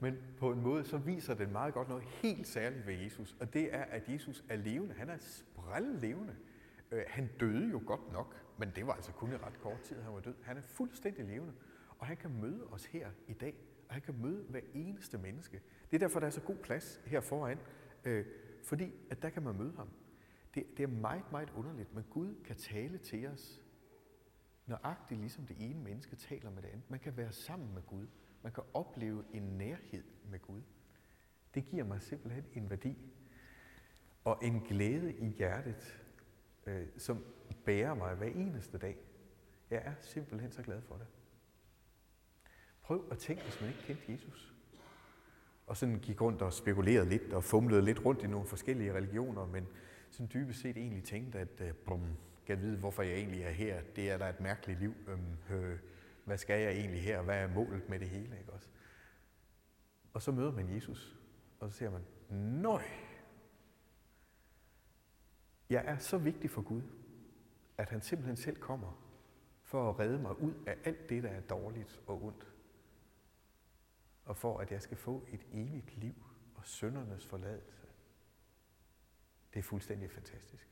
Men 0.00 0.18
på 0.38 0.52
en 0.52 0.60
måde, 0.60 0.84
så 0.84 0.98
viser 0.98 1.34
den 1.34 1.52
meget 1.52 1.74
godt 1.74 1.88
noget 1.88 2.04
helt 2.04 2.46
særligt 2.46 2.86
ved 2.86 2.94
Jesus. 2.94 3.36
Og 3.40 3.52
det 3.52 3.74
er, 3.74 3.82
at 3.82 4.08
Jesus 4.08 4.44
er 4.48 4.56
levende. 4.56 4.94
Han 4.94 5.10
er 5.10 5.18
sprællevende. 5.18 6.00
levende. 6.00 6.36
Øh, 6.90 7.04
han 7.08 7.30
døde 7.40 7.70
jo 7.70 7.82
godt 7.86 8.12
nok, 8.12 8.36
men 8.58 8.72
det 8.76 8.86
var 8.86 8.92
altså 8.92 9.12
kun 9.12 9.32
i 9.32 9.36
ret 9.36 9.60
kort 9.60 9.80
tid, 9.80 10.00
han 10.00 10.12
var 10.12 10.20
død. 10.20 10.34
Han 10.42 10.56
er 10.56 10.62
fuldstændig 10.62 11.24
levende. 11.24 11.52
Og 11.98 12.06
han 12.06 12.16
kan 12.16 12.30
møde 12.40 12.66
os 12.66 12.84
her 12.84 13.10
i 13.28 13.32
dag. 13.32 13.54
Og 13.88 13.94
han 13.94 14.02
kan 14.02 14.14
møde 14.22 14.44
hver 14.48 14.60
eneste 14.74 15.18
menneske. 15.18 15.62
Det 15.90 15.96
er 15.96 15.98
derfor, 15.98 16.20
der 16.20 16.26
er 16.26 16.30
så 16.30 16.40
god 16.40 16.56
plads 16.56 17.02
her 17.06 17.20
foran. 17.20 17.58
Øh, 18.04 18.26
fordi 18.64 18.92
at 19.10 19.22
der 19.22 19.30
kan 19.30 19.42
man 19.42 19.56
møde 19.56 19.72
ham. 19.76 19.88
Det, 20.54 20.66
det 20.76 20.82
er 20.82 20.86
meget, 20.86 21.32
meget 21.32 21.52
underligt, 21.56 21.94
men 21.94 22.04
Gud 22.10 22.34
kan 22.44 22.56
tale 22.56 22.98
til 22.98 23.26
os 23.26 23.62
nøjagtigt 24.66 25.20
ligesom 25.20 25.46
det 25.46 25.56
ene 25.58 25.80
menneske 25.80 26.16
taler 26.16 26.50
med 26.50 26.62
det 26.62 26.68
andet. 26.68 26.90
Man 26.90 27.00
kan 27.00 27.16
være 27.16 27.32
sammen 27.32 27.74
med 27.74 27.82
Gud. 27.82 28.06
Man 28.42 28.52
kan 28.52 28.64
opleve 28.74 29.24
en 29.32 29.42
nærhed 29.42 30.04
med 30.30 30.38
Gud. 30.38 30.62
Det 31.54 31.66
giver 31.66 31.84
mig 31.84 32.02
simpelthen 32.02 32.44
en 32.52 32.70
værdi 32.70 32.98
og 34.24 34.38
en 34.42 34.60
glæde 34.60 35.14
i 35.14 35.26
hjertet, 35.26 36.05
øh, 36.66 36.86
som 36.96 37.24
bærer 37.64 37.94
mig 37.94 38.14
hver 38.14 38.26
eneste 38.26 38.78
dag. 38.78 38.96
Jeg 39.70 39.82
er 39.84 39.92
simpelthen 40.00 40.52
så 40.52 40.62
glad 40.62 40.82
for 40.82 40.94
det. 40.94 41.06
Prøv 42.82 43.08
at 43.10 43.18
tænke, 43.18 43.42
hvis 43.42 43.60
man 43.60 43.70
ikke 43.70 43.82
kendte 43.82 44.12
Jesus 44.12 44.56
og 45.66 45.76
sådan 45.76 45.98
gik 45.98 46.20
rundt 46.20 46.42
og 46.42 46.52
spekulerede 46.52 47.08
lidt 47.08 47.32
og 47.32 47.44
fumlede 47.44 47.82
lidt 47.82 48.04
rundt 48.04 48.22
i 48.22 48.26
nogle 48.26 48.46
forskellige 48.46 48.94
religioner, 48.94 49.46
men 49.46 49.66
sådan 50.10 50.30
dybest 50.34 50.60
set 50.60 50.76
egentlig 50.76 51.04
tænkte, 51.04 51.38
at 51.38 51.60
øh, 51.60 51.72
brum, 51.72 52.02
kan 52.46 52.60
vide, 52.60 52.76
hvorfor 52.76 53.02
jeg 53.02 53.14
egentlig 53.14 53.42
er 53.42 53.50
her. 53.50 53.80
Det 53.96 54.10
er 54.10 54.18
da 54.18 54.28
et 54.28 54.40
mærkeligt 54.40 54.80
liv. 54.80 54.94
Øhm, 55.08 55.56
øh, 55.56 55.78
hvad 56.24 56.38
skal 56.38 56.60
jeg 56.60 56.72
egentlig 56.72 57.02
her? 57.02 57.22
Hvad 57.22 57.36
er 57.36 57.48
målet 57.48 57.88
med 57.88 57.98
det 57.98 58.08
hele? 58.08 58.38
Ikke 58.38 58.52
også? 58.52 58.68
Og 60.12 60.22
så 60.22 60.32
møder 60.32 60.52
man 60.52 60.74
Jesus, 60.74 61.16
og 61.60 61.70
så 61.70 61.78
ser 61.78 61.90
man, 61.90 62.02
nøj, 62.62 62.82
jeg 65.70 65.84
er 65.86 65.98
så 65.98 66.18
vigtig 66.18 66.50
for 66.50 66.62
Gud, 66.62 66.82
at 67.78 67.88
han 67.90 68.02
simpelthen 68.02 68.36
selv 68.36 68.56
kommer 68.56 69.02
for 69.62 69.90
at 69.90 69.98
redde 69.98 70.18
mig 70.18 70.40
ud 70.40 70.54
af 70.66 70.76
alt 70.84 71.08
det, 71.08 71.22
der 71.22 71.28
er 71.28 71.40
dårligt 71.40 72.00
og 72.06 72.24
ondt 72.24 72.52
og 74.26 74.36
for 74.36 74.58
at 74.58 74.72
jeg 74.72 74.82
skal 74.82 74.96
få 74.96 75.26
et 75.32 75.46
evigt 75.52 75.96
liv 75.98 76.14
og 76.54 76.66
søndernes 76.66 77.26
forladelse. 77.26 77.86
Det 79.54 79.58
er 79.58 79.62
fuldstændig 79.62 80.10
fantastisk. 80.10 80.68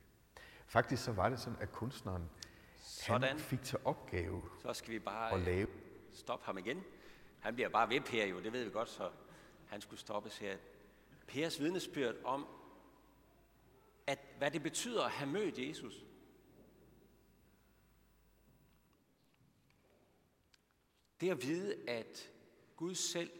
Faktisk 0.66 1.04
så 1.04 1.12
var 1.12 1.28
det 1.28 1.40
sådan, 1.40 1.58
at 1.60 1.72
kunstneren 1.72 2.30
sådan. 2.76 3.22
han 3.22 3.38
fik 3.38 3.62
til 3.62 3.78
opgave 3.84 4.42
så 4.62 4.72
skal 4.72 4.92
vi 4.92 4.98
bare 4.98 5.32
at 5.32 5.40
lave. 5.40 5.66
stoppe 6.12 6.46
ham 6.46 6.58
igen. 6.58 6.82
Han 7.40 7.54
bliver 7.54 7.68
bare 7.68 7.88
ved 7.88 8.00
Per 8.00 8.26
jo, 8.26 8.42
det 8.42 8.52
ved 8.52 8.64
vi 8.64 8.70
godt, 8.70 8.88
så 8.88 9.10
han 9.66 9.80
skulle 9.80 10.00
stoppes 10.00 10.38
her. 10.38 10.56
Pers 11.26 11.60
vidnesbyrd 11.60 12.14
om, 12.24 12.46
at 14.06 14.18
hvad 14.38 14.50
det 14.50 14.62
betyder 14.62 15.02
at 15.02 15.10
have 15.10 15.30
mødt 15.30 15.58
Jesus. 15.58 16.04
Det 21.20 21.30
at 21.30 21.42
vide, 21.42 21.88
at 21.88 22.32
Gud 22.76 22.94
selv 22.94 23.30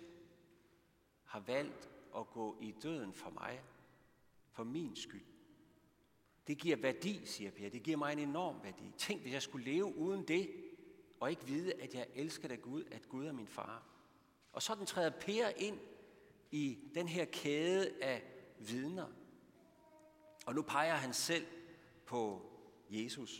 har 1.24 1.40
valgt 1.40 1.90
at 2.16 2.30
gå 2.30 2.58
i 2.60 2.74
døden 2.82 3.12
for 3.12 3.30
mig, 3.30 3.62
for 4.50 4.64
min 4.64 4.96
skyld. 4.96 5.24
Det 6.46 6.58
giver 6.58 6.76
værdi, 6.76 7.26
siger 7.26 7.50
Per. 7.50 7.70
Det 7.70 7.82
giver 7.82 7.96
mig 7.96 8.12
en 8.12 8.18
enorm 8.18 8.62
værdi. 8.62 8.92
Tænk, 8.98 9.20
hvis 9.20 9.32
jeg 9.32 9.42
skulle 9.42 9.72
leve 9.72 9.96
uden 9.96 10.28
det, 10.28 10.50
og 11.20 11.30
ikke 11.30 11.46
vide, 11.46 11.74
at 11.82 11.94
jeg 11.94 12.06
elsker 12.14 12.48
dig 12.48 12.62
Gud, 12.62 12.84
at 12.90 13.08
Gud 13.08 13.26
er 13.26 13.32
min 13.32 13.46
far. 13.46 13.82
Og 14.52 14.62
sådan 14.62 14.86
træder 14.86 15.10
Per 15.10 15.48
ind 15.56 15.78
i 16.50 16.78
den 16.94 17.08
her 17.08 17.24
kæde 17.24 18.02
af 18.02 18.22
vidner. 18.58 19.06
Og 20.46 20.54
nu 20.54 20.62
peger 20.62 20.94
han 20.94 21.12
selv 21.12 21.46
på 22.06 22.50
Jesus. 22.90 23.30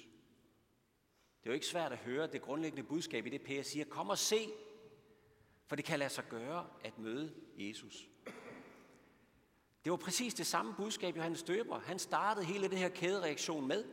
Det 1.40 1.50
er 1.50 1.50
jo 1.50 1.54
ikke 1.54 1.66
svært 1.66 1.92
at 1.92 1.98
høre 1.98 2.26
det 2.26 2.42
grundlæggende 2.42 2.82
budskab 2.82 3.26
i 3.26 3.30
det, 3.30 3.42
Per 3.42 3.62
siger. 3.62 3.84
Kom 3.84 4.08
og 4.08 4.18
se, 4.18 4.48
for 5.66 5.76
det 5.76 5.84
kan 5.84 5.98
lade 5.98 6.10
sig 6.10 6.24
gøre 6.28 6.66
at 6.84 6.98
møde 6.98 7.34
Jesus. 7.56 8.08
Det 9.84 9.90
var 9.90 9.96
præcis 9.96 10.34
det 10.34 10.46
samme 10.46 10.74
budskab, 10.74 11.16
Johannes 11.16 11.42
Døber. 11.42 11.78
Han 11.78 11.98
startede 11.98 12.46
hele 12.46 12.68
det 12.68 12.78
her 12.78 12.88
kædereaktion 12.88 13.68
med. 13.68 13.84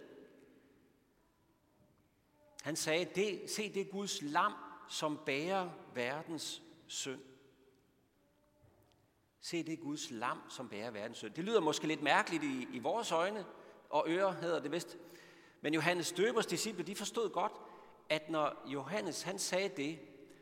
Han 2.61 2.75
sagde, 2.75 3.05
det, 3.15 3.49
se 3.49 3.73
det 3.73 3.89
Guds 3.89 4.21
lam, 4.21 4.53
som 4.89 5.19
bærer 5.25 5.69
verdens 5.93 6.63
synd. 6.87 7.30
Se, 9.41 9.63
det 9.63 9.73
er 9.73 9.77
Guds 9.77 10.11
lam, 10.11 10.41
som 10.49 10.69
bærer 10.69 10.91
verdens 10.91 11.17
synd. 11.17 11.33
Det 11.33 11.43
lyder 11.43 11.61
måske 11.61 11.87
lidt 11.87 12.01
mærkeligt 12.01 12.43
i, 12.43 12.67
i 12.73 12.79
vores 12.79 13.11
øjne, 13.11 13.45
og 13.89 14.05
ører 14.07 14.31
hedder 14.31 14.59
det 14.59 14.71
vist. 14.71 14.97
Men 15.61 15.73
Johannes 15.73 16.11
Døbers 16.11 16.45
disciple, 16.45 16.83
de 16.83 16.95
forstod 16.95 17.29
godt, 17.29 17.53
at 18.09 18.29
når 18.29 18.63
Johannes 18.65 19.21
han 19.21 19.39
sagde 19.39 19.69
det, 19.69 19.99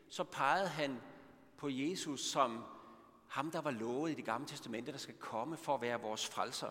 så 0.08 0.24
pegede 0.24 0.68
han 0.68 1.00
på 1.56 1.68
Jesus 1.68 2.20
som 2.20 2.64
ham, 3.28 3.50
der 3.50 3.60
var 3.60 3.70
lovet 3.70 4.10
i 4.10 4.14
det 4.14 4.24
gamle 4.24 4.48
testamente, 4.48 4.92
der 4.92 4.98
skal 4.98 5.14
komme 5.14 5.56
for 5.56 5.74
at 5.74 5.80
være 5.80 6.00
vores 6.00 6.26
frelser. 6.26 6.70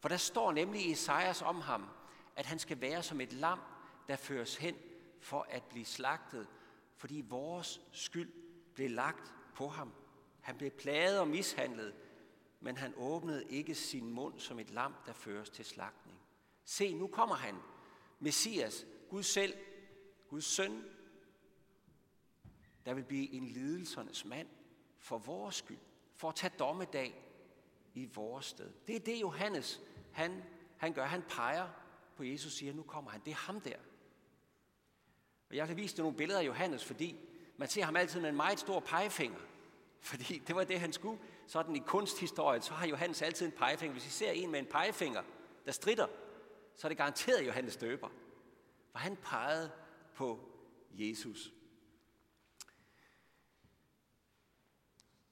For 0.00 0.08
der 0.08 0.16
står 0.16 0.52
nemlig 0.52 0.86
i 0.86 0.92
Esajas 0.92 1.42
om 1.42 1.60
ham, 1.60 1.88
at 2.36 2.46
han 2.46 2.58
skal 2.58 2.80
være 2.80 3.02
som 3.02 3.20
et 3.20 3.32
lam, 3.32 3.60
der 4.08 4.16
føres 4.16 4.56
hen 4.56 4.74
for 5.20 5.46
at 5.50 5.62
blive 5.62 5.84
slagtet, 5.84 6.46
fordi 6.96 7.24
vores 7.28 7.80
skyld 7.92 8.32
blev 8.74 8.90
lagt 8.90 9.34
på 9.54 9.68
ham. 9.68 9.92
Han 10.46 10.56
blev 10.56 10.70
plaget 10.70 11.20
og 11.20 11.28
mishandlet, 11.28 11.94
men 12.60 12.76
han 12.76 12.94
åbnede 12.96 13.44
ikke 13.48 13.74
sin 13.74 14.10
mund 14.10 14.40
som 14.40 14.58
et 14.58 14.70
lam, 14.70 14.94
der 15.06 15.12
føres 15.12 15.50
til 15.50 15.64
slagtning. 15.64 16.18
Se, 16.64 16.94
nu 16.94 17.06
kommer 17.06 17.34
han, 17.34 17.54
Messias, 18.20 18.86
Gud 19.10 19.22
selv, 19.22 19.54
Guds 20.28 20.44
søn, 20.44 20.84
der 22.86 22.94
vil 22.94 23.04
blive 23.04 23.30
en 23.30 23.48
lidelsernes 23.48 24.24
mand 24.24 24.48
for 24.98 25.18
vores 25.18 25.54
skyld, 25.54 25.78
for 26.14 26.28
at 26.28 26.34
tage 26.34 26.52
dommedag 26.58 27.22
i 27.94 28.04
vores 28.04 28.46
sted. 28.46 28.72
Det 28.86 28.96
er 28.96 29.00
det, 29.00 29.20
Johannes 29.20 29.80
han, 30.12 30.42
han 30.76 30.92
gør. 30.92 31.04
Han 31.04 31.22
peger 31.22 31.68
på 32.16 32.24
Jesus 32.24 32.46
og 32.46 32.52
siger, 32.52 32.72
nu 32.72 32.82
kommer 32.82 33.10
han. 33.10 33.20
Det 33.24 33.30
er 33.30 33.34
ham 33.34 33.60
der. 33.60 33.76
Og 35.50 35.56
jeg 35.56 35.66
kan 35.66 35.76
vise 35.76 35.96
dig 35.96 36.02
nogle 36.02 36.16
billeder 36.16 36.40
af 36.40 36.46
Johannes, 36.46 36.84
fordi 36.84 37.16
man 37.56 37.68
ser 37.68 37.84
ham 37.84 37.96
altid 37.96 38.20
med 38.20 38.28
en 38.28 38.36
meget 38.36 38.58
stor 38.58 38.80
pegefinger. 38.80 39.38
Fordi 40.00 40.38
det 40.38 40.56
var 40.56 40.64
det, 40.64 40.80
han 40.80 40.92
skulle. 40.92 41.20
Sådan 41.46 41.76
i 41.76 41.78
kunsthistorien, 41.78 42.62
så 42.62 42.74
har 42.74 42.86
Johannes 42.86 43.22
altid 43.22 43.46
en 43.46 43.52
pegefinger. 43.52 43.92
Hvis 43.92 44.06
I 44.06 44.10
ser 44.10 44.30
en 44.30 44.50
med 44.50 44.58
en 44.58 44.66
pegefinger, 44.66 45.22
der 45.66 45.72
strider, 45.72 46.06
så 46.74 46.86
er 46.86 46.88
det 46.88 46.98
garanteret 46.98 47.46
Johannes 47.46 47.76
døber. 47.76 48.08
For 48.90 48.98
han 48.98 49.16
pegede 49.16 49.70
på 50.14 50.40
Jesus. 50.92 51.52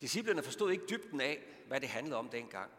Disciplerne 0.00 0.42
forstod 0.42 0.70
ikke 0.72 0.86
dybden 0.90 1.20
af, 1.20 1.42
hvad 1.66 1.80
det 1.80 1.88
handlede 1.88 2.16
om 2.16 2.28
dengang. 2.28 2.70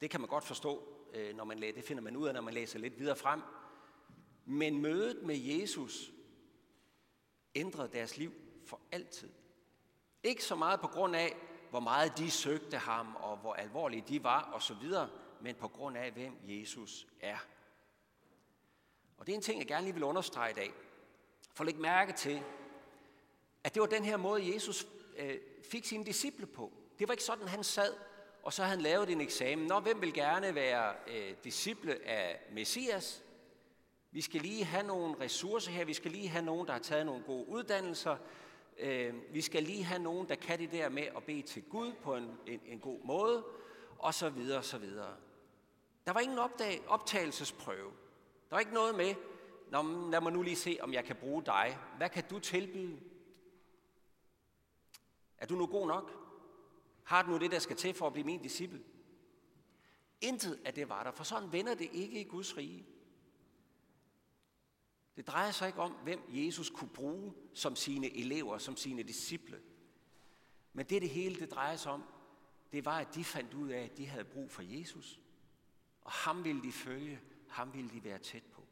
Det 0.00 0.10
kan 0.10 0.20
man 0.20 0.28
godt 0.28 0.44
forstå, 0.44 0.88
øh, 1.14 1.36
når 1.36 1.44
man 1.44 1.58
læser, 1.58 1.74
det 1.74 1.84
finder 1.84 2.02
man 2.02 2.16
ud 2.16 2.28
af, 2.28 2.34
når 2.34 2.40
man 2.40 2.54
læser 2.54 2.78
lidt 2.78 2.98
videre 2.98 3.16
frem. 3.16 3.42
Men 4.44 4.82
mødet 4.82 5.22
med 5.22 5.36
Jesus 5.36 6.10
ændrede 7.54 7.92
deres 7.92 8.16
liv 8.16 8.32
for 8.64 8.80
altid. 8.92 9.30
Ikke 10.26 10.44
så 10.44 10.54
meget 10.54 10.80
på 10.80 10.86
grund 10.86 11.16
af, 11.16 11.36
hvor 11.70 11.80
meget 11.80 12.18
de 12.18 12.30
søgte 12.30 12.76
ham, 12.76 13.16
og 13.16 13.36
hvor 13.36 13.54
alvorlige 13.54 14.04
de 14.08 14.24
var, 14.24 14.50
osv., 14.54 14.92
men 15.40 15.54
på 15.54 15.68
grund 15.68 15.96
af, 15.96 16.12
hvem 16.12 16.36
Jesus 16.44 17.06
er. 17.20 17.36
Og 19.18 19.26
det 19.26 19.32
er 19.32 19.36
en 19.36 19.42
ting, 19.42 19.58
jeg 19.58 19.66
gerne 19.66 19.84
lige 19.84 19.94
vil 19.94 20.02
understrege 20.02 20.50
i 20.50 20.54
dag. 20.54 20.72
For 21.54 21.64
læg 21.64 21.76
mærke 21.76 22.12
til, 22.12 22.42
at 23.64 23.74
det 23.74 23.80
var 23.80 23.86
den 23.86 24.04
her 24.04 24.16
måde, 24.16 24.54
Jesus 24.54 24.86
øh, 25.16 25.38
fik 25.70 25.84
sine 25.84 26.04
disciple 26.04 26.46
på. 26.46 26.72
Det 26.98 27.08
var 27.08 27.12
ikke 27.12 27.24
sådan, 27.24 27.48
han 27.48 27.64
sad, 27.64 27.94
og 28.42 28.52
så 28.52 28.62
havde 28.62 28.76
han 28.76 28.82
lavet 28.82 29.10
en 29.10 29.20
eksamen. 29.20 29.66
Nå, 29.66 29.80
hvem 29.80 30.00
vil 30.00 30.14
gerne 30.14 30.54
være 30.54 30.94
øh, 31.06 31.34
disciple 31.44 32.06
af 32.06 32.40
Messias? 32.52 33.22
Vi 34.10 34.20
skal 34.20 34.40
lige 34.40 34.64
have 34.64 34.86
nogle 34.86 35.20
ressourcer 35.20 35.70
her. 35.70 35.84
Vi 35.84 35.94
skal 35.94 36.10
lige 36.10 36.28
have 36.28 36.44
nogen, 36.44 36.66
der 36.66 36.72
har 36.72 36.80
taget 36.80 37.06
nogle 37.06 37.22
gode 37.24 37.48
uddannelser. 37.48 38.16
Øh, 38.78 39.14
vi 39.32 39.40
skal 39.40 39.62
lige 39.62 39.84
have 39.84 40.02
nogen, 40.02 40.28
der 40.28 40.34
kan 40.34 40.58
det 40.58 40.72
der 40.72 40.88
med 40.88 41.02
at 41.16 41.24
bede 41.24 41.42
til 41.42 41.62
Gud 41.62 41.92
på 41.92 42.16
en, 42.16 42.30
en, 42.46 42.60
en 42.66 42.78
god 42.78 43.00
måde, 43.04 43.44
og 43.98 44.14
så 44.14 44.30
videre, 44.30 44.58
og 44.58 44.64
så 44.64 44.78
videre. 44.78 45.16
Der 46.06 46.12
var 46.12 46.20
ingen 46.20 46.38
opdag, 46.38 46.82
optagelsesprøve. 46.88 47.90
Der 48.50 48.56
var 48.56 48.58
ikke 48.58 48.74
noget 48.74 48.94
med, 48.94 49.14
Nå, 49.70 50.10
lad 50.10 50.20
mig 50.20 50.32
nu 50.32 50.42
lige 50.42 50.56
se, 50.56 50.78
om 50.80 50.92
jeg 50.92 51.04
kan 51.04 51.16
bruge 51.16 51.42
dig. 51.44 51.78
Hvad 51.96 52.08
kan 52.08 52.24
du 52.30 52.38
tilbyde? 52.38 53.00
Er 55.38 55.46
du 55.46 55.54
nu 55.54 55.66
god 55.66 55.86
nok? 55.86 56.12
Har 57.04 57.22
du 57.22 57.30
nu 57.30 57.38
det, 57.38 57.50
der 57.50 57.58
skal 57.58 57.76
til 57.76 57.94
for 57.94 58.06
at 58.06 58.12
blive 58.12 58.26
min 58.26 58.42
disciple? 58.42 58.80
Intet 60.20 60.60
af 60.64 60.74
det 60.74 60.88
var 60.88 61.02
der, 61.02 61.10
for 61.10 61.24
sådan 61.24 61.52
vender 61.52 61.74
det 61.74 61.88
ikke 61.92 62.20
i 62.20 62.24
Guds 62.24 62.56
rige. 62.56 62.86
Det 65.16 65.26
drejer 65.26 65.50
sig 65.50 65.66
ikke 65.66 65.80
om, 65.80 65.92
hvem 65.92 66.20
Jesus 66.28 66.70
kunne 66.70 66.90
bruge 66.90 67.34
som 67.54 67.76
sine 67.76 68.16
elever, 68.16 68.58
som 68.58 68.76
sine 68.76 69.02
disciple. 69.02 69.60
Men 70.72 70.86
det 70.86 71.02
det 71.02 71.10
hele, 71.10 71.40
det 71.40 71.50
drejer 71.50 71.76
sig 71.76 71.92
om, 71.92 72.04
det 72.72 72.84
var, 72.84 72.98
at 72.98 73.14
de 73.14 73.24
fandt 73.24 73.54
ud 73.54 73.68
af, 73.68 73.82
at 73.82 73.98
de 73.98 74.06
havde 74.06 74.24
brug 74.24 74.50
for 74.50 74.62
Jesus. 74.62 75.20
Og 76.00 76.12
ham 76.12 76.44
ville 76.44 76.62
de 76.62 76.72
følge, 76.72 77.20
ham 77.48 77.74
ville 77.74 77.90
de 77.90 78.04
være 78.04 78.18
tæt 78.18 78.42
på. 78.42 78.62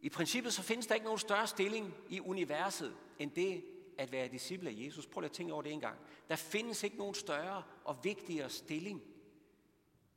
I 0.00 0.08
princippet 0.08 0.52
så 0.52 0.62
findes 0.62 0.86
der 0.86 0.94
ikke 0.94 1.04
nogen 1.04 1.18
større 1.18 1.46
stilling 1.46 1.94
i 2.08 2.20
universet, 2.20 2.96
end 3.18 3.30
det 3.30 3.64
at 3.98 4.12
være 4.12 4.28
disciple 4.28 4.70
af 4.70 4.74
Jesus. 4.76 5.06
Prøv 5.06 5.20
lige 5.20 5.28
at 5.28 5.34
tænke 5.34 5.52
over 5.52 5.62
det 5.62 5.72
en 5.72 5.80
gang. 5.80 5.98
Der 6.28 6.36
findes 6.36 6.82
ikke 6.82 6.96
nogen 6.96 7.14
større 7.14 7.62
og 7.84 8.04
vigtigere 8.04 8.50
stilling, 8.50 9.02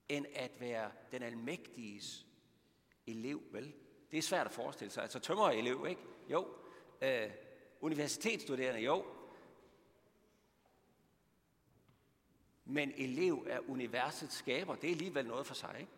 end 0.09 0.25
at 0.35 0.51
være 0.59 0.91
den 1.11 1.23
almægtiges 1.23 2.27
elev, 3.07 3.41
vel? 3.51 3.73
Det 4.11 4.17
er 4.17 4.21
svært 4.21 4.47
at 4.47 4.53
forestille 4.53 4.91
sig. 4.91 5.03
Altså 5.03 5.19
tømmer 5.19 5.49
elev, 5.49 5.85
ikke? 5.89 6.01
Jo. 6.29 6.47
Øh, 7.01 7.29
universitetsstuderende, 7.81 8.81
jo. 8.81 9.05
Men 12.65 12.93
elev 12.97 13.45
er 13.49 13.59
universets 13.69 14.35
skaber, 14.35 14.75
det 14.75 14.87
er 14.87 14.91
alligevel 14.91 15.25
noget 15.25 15.47
for 15.47 15.53
sig, 15.53 15.75
ikke? 15.79 15.91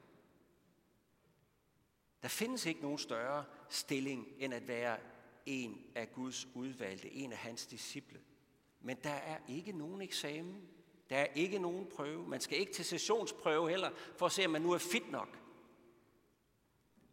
Der 2.21 2.27
findes 2.27 2.65
ikke 2.65 2.81
nogen 2.81 2.97
større 2.97 3.45
stilling, 3.69 4.27
end 4.39 4.53
at 4.53 4.67
være 4.67 4.97
en 5.45 5.85
af 5.95 6.11
Guds 6.11 6.47
udvalgte, 6.53 7.11
en 7.11 7.31
af 7.31 7.37
hans 7.37 7.65
disciple. 7.65 8.19
Men 8.81 8.97
der 9.03 9.13
er 9.13 9.37
ikke 9.47 9.71
nogen 9.71 10.01
eksamen. 10.01 10.69
Der 11.09 11.17
er 11.17 11.27
ikke 11.35 11.59
nogen 11.59 11.87
prøve. 11.95 12.27
Man 12.27 12.41
skal 12.41 12.59
ikke 12.59 12.73
til 12.73 12.85
sessionsprøve 12.85 13.69
heller, 13.69 13.89
for 14.17 14.25
at 14.25 14.31
se, 14.31 14.45
om 14.45 14.51
man 14.51 14.61
nu 14.61 14.71
er 14.71 14.77
fit 14.77 15.11
nok. 15.11 15.39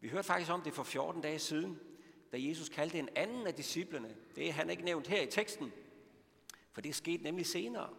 Vi 0.03 0.09
hørte 0.09 0.27
faktisk 0.27 0.51
om 0.51 0.63
det 0.63 0.75
for 0.75 0.83
14 0.83 1.23
dage 1.23 1.39
siden, 1.39 1.81
da 2.33 2.37
Jesus 2.41 2.69
kaldte 2.69 2.99
en 2.99 3.09
anden 3.17 3.47
af 3.47 3.55
disciplene. 3.55 4.17
Det 4.37 4.49
er 4.49 4.53
han 4.53 4.71
ikke 4.71 4.85
nævnt 4.85 5.07
her 5.07 5.23
i 5.23 5.27
teksten, 5.27 5.73
for 6.73 6.81
det 6.81 6.95
skete 6.95 7.23
nemlig 7.23 7.47
senere. 7.47 7.91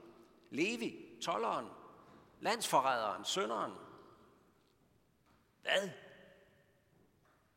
Levi, 0.50 1.06
tolleren, 1.22 1.68
landsforræderen, 2.42 3.26
sønderen. 3.26 3.72
Hvad? 5.62 5.90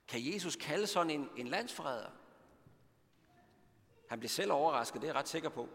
Kan 0.08 0.32
Jesus 0.32 0.56
kalde 0.56 0.86
sådan 0.86 1.10
en, 1.10 1.28
en 1.36 1.48
landsforræder? 1.48 2.10
Han 4.08 4.18
blev 4.18 4.28
selv 4.28 4.52
overrasket, 4.52 5.02
det 5.02 5.08
er 5.08 5.12
jeg 5.12 5.18
ret 5.18 5.28
sikker 5.28 5.48
på, 5.48 5.68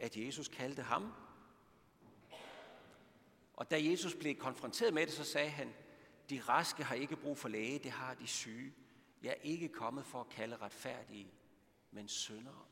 at 0.00 0.16
Jesus 0.16 0.48
kaldte 0.48 0.82
ham. 0.82 1.12
Og 3.54 3.70
da 3.70 3.84
Jesus 3.84 4.14
blev 4.14 4.34
konfronteret 4.34 4.94
med 4.94 5.06
det, 5.06 5.14
så 5.14 5.24
sagde 5.24 5.50
han, 5.50 5.74
de 6.32 6.40
raske 6.40 6.84
har 6.84 6.94
ikke 6.94 7.16
brug 7.16 7.38
for 7.38 7.48
læge, 7.48 7.78
det 7.78 7.90
har 7.90 8.14
de 8.14 8.26
syge. 8.26 8.74
Jeg 9.22 9.30
er 9.30 9.42
ikke 9.42 9.68
kommet 9.68 10.06
for 10.06 10.20
at 10.20 10.28
kalde 10.28 10.56
retfærdige, 10.56 11.32
men 11.90 12.08
syndere. 12.08 12.64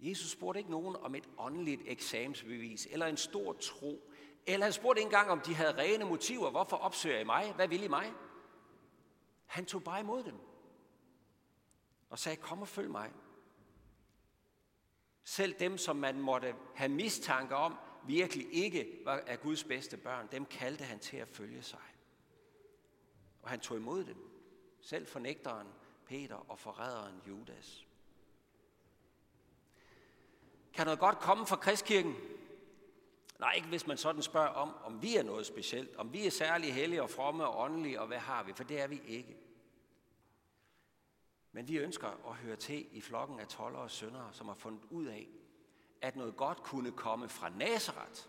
Jesus 0.00 0.30
spurgte 0.30 0.58
ikke 0.58 0.70
nogen 0.70 0.96
om 0.96 1.14
et 1.14 1.28
åndeligt 1.38 1.82
eksamensbevis 1.84 2.88
eller 2.90 3.06
en 3.06 3.16
stor 3.16 3.52
tro. 3.52 4.12
Eller 4.46 4.66
han 4.66 4.72
spurgte 4.72 5.00
ikke 5.00 5.06
engang, 5.06 5.30
om 5.30 5.40
de 5.40 5.54
havde 5.54 5.76
rene 5.76 6.04
motiver. 6.04 6.50
Hvorfor 6.50 6.76
opsøger 6.76 7.18
I 7.18 7.24
mig? 7.24 7.52
Hvad 7.52 7.68
vil 7.68 7.82
I 7.82 7.88
mig? 7.88 8.12
Han 9.46 9.66
tog 9.66 9.84
bare 9.84 10.00
imod 10.00 10.24
dem 10.24 10.38
og 12.10 12.18
sagde, 12.18 12.36
kom 12.36 12.60
og 12.60 12.68
følg 12.68 12.90
mig. 12.90 13.12
Selv 15.24 15.54
dem, 15.58 15.78
som 15.78 15.96
man 15.96 16.20
måtte 16.20 16.54
have 16.74 16.88
mistanke 16.88 17.56
om, 17.56 17.78
virkelig 18.06 18.46
ikke 18.52 19.00
var 19.04 19.22
af 19.26 19.40
Guds 19.40 19.64
bedste 19.64 19.96
børn, 19.96 20.28
dem 20.32 20.44
kaldte 20.44 20.84
han 20.84 20.98
til 20.98 21.16
at 21.16 21.28
følge 21.28 21.62
sig. 21.62 21.78
Og 23.42 23.50
han 23.50 23.60
tog 23.60 23.76
imod 23.76 24.04
dem. 24.04 24.16
Selv 24.80 25.06
fornægteren 25.06 25.66
Peter 26.06 26.50
og 26.50 26.58
forræderen 26.58 27.22
Judas. 27.28 27.86
Kan 30.72 30.86
noget 30.86 31.00
godt 31.00 31.18
komme 31.18 31.46
fra 31.46 31.56
kristkirken? 31.56 32.14
Nej, 33.38 33.52
ikke 33.52 33.68
hvis 33.68 33.86
man 33.86 33.96
sådan 33.96 34.22
spørger 34.22 34.48
om, 34.48 34.74
om 34.84 35.02
vi 35.02 35.16
er 35.16 35.22
noget 35.22 35.46
specielt, 35.46 35.96
om 35.96 36.12
vi 36.12 36.26
er 36.26 36.30
særlig 36.30 36.74
hellige 36.74 37.02
og 37.02 37.10
fromme 37.10 37.46
og 37.46 37.60
åndelige, 37.60 38.00
og 38.00 38.06
hvad 38.06 38.18
har 38.18 38.42
vi, 38.42 38.52
for 38.52 38.64
det 38.64 38.80
er 38.80 38.86
vi 38.86 39.02
ikke. 39.06 39.36
Men 41.52 41.68
vi 41.68 41.76
ønsker 41.76 42.28
at 42.28 42.34
høre 42.34 42.56
til 42.56 42.96
i 42.96 43.00
flokken 43.00 43.40
af 43.40 43.48
toller 43.48 43.78
og 43.78 43.90
søndere, 43.90 44.32
som 44.32 44.48
har 44.48 44.54
fundet 44.54 44.82
ud 44.90 45.06
af, 45.06 45.28
at 46.00 46.16
noget 46.16 46.36
godt 46.36 46.62
kunne 46.62 46.92
komme 46.92 47.28
fra 47.28 47.48
Nazareth, 47.48 48.22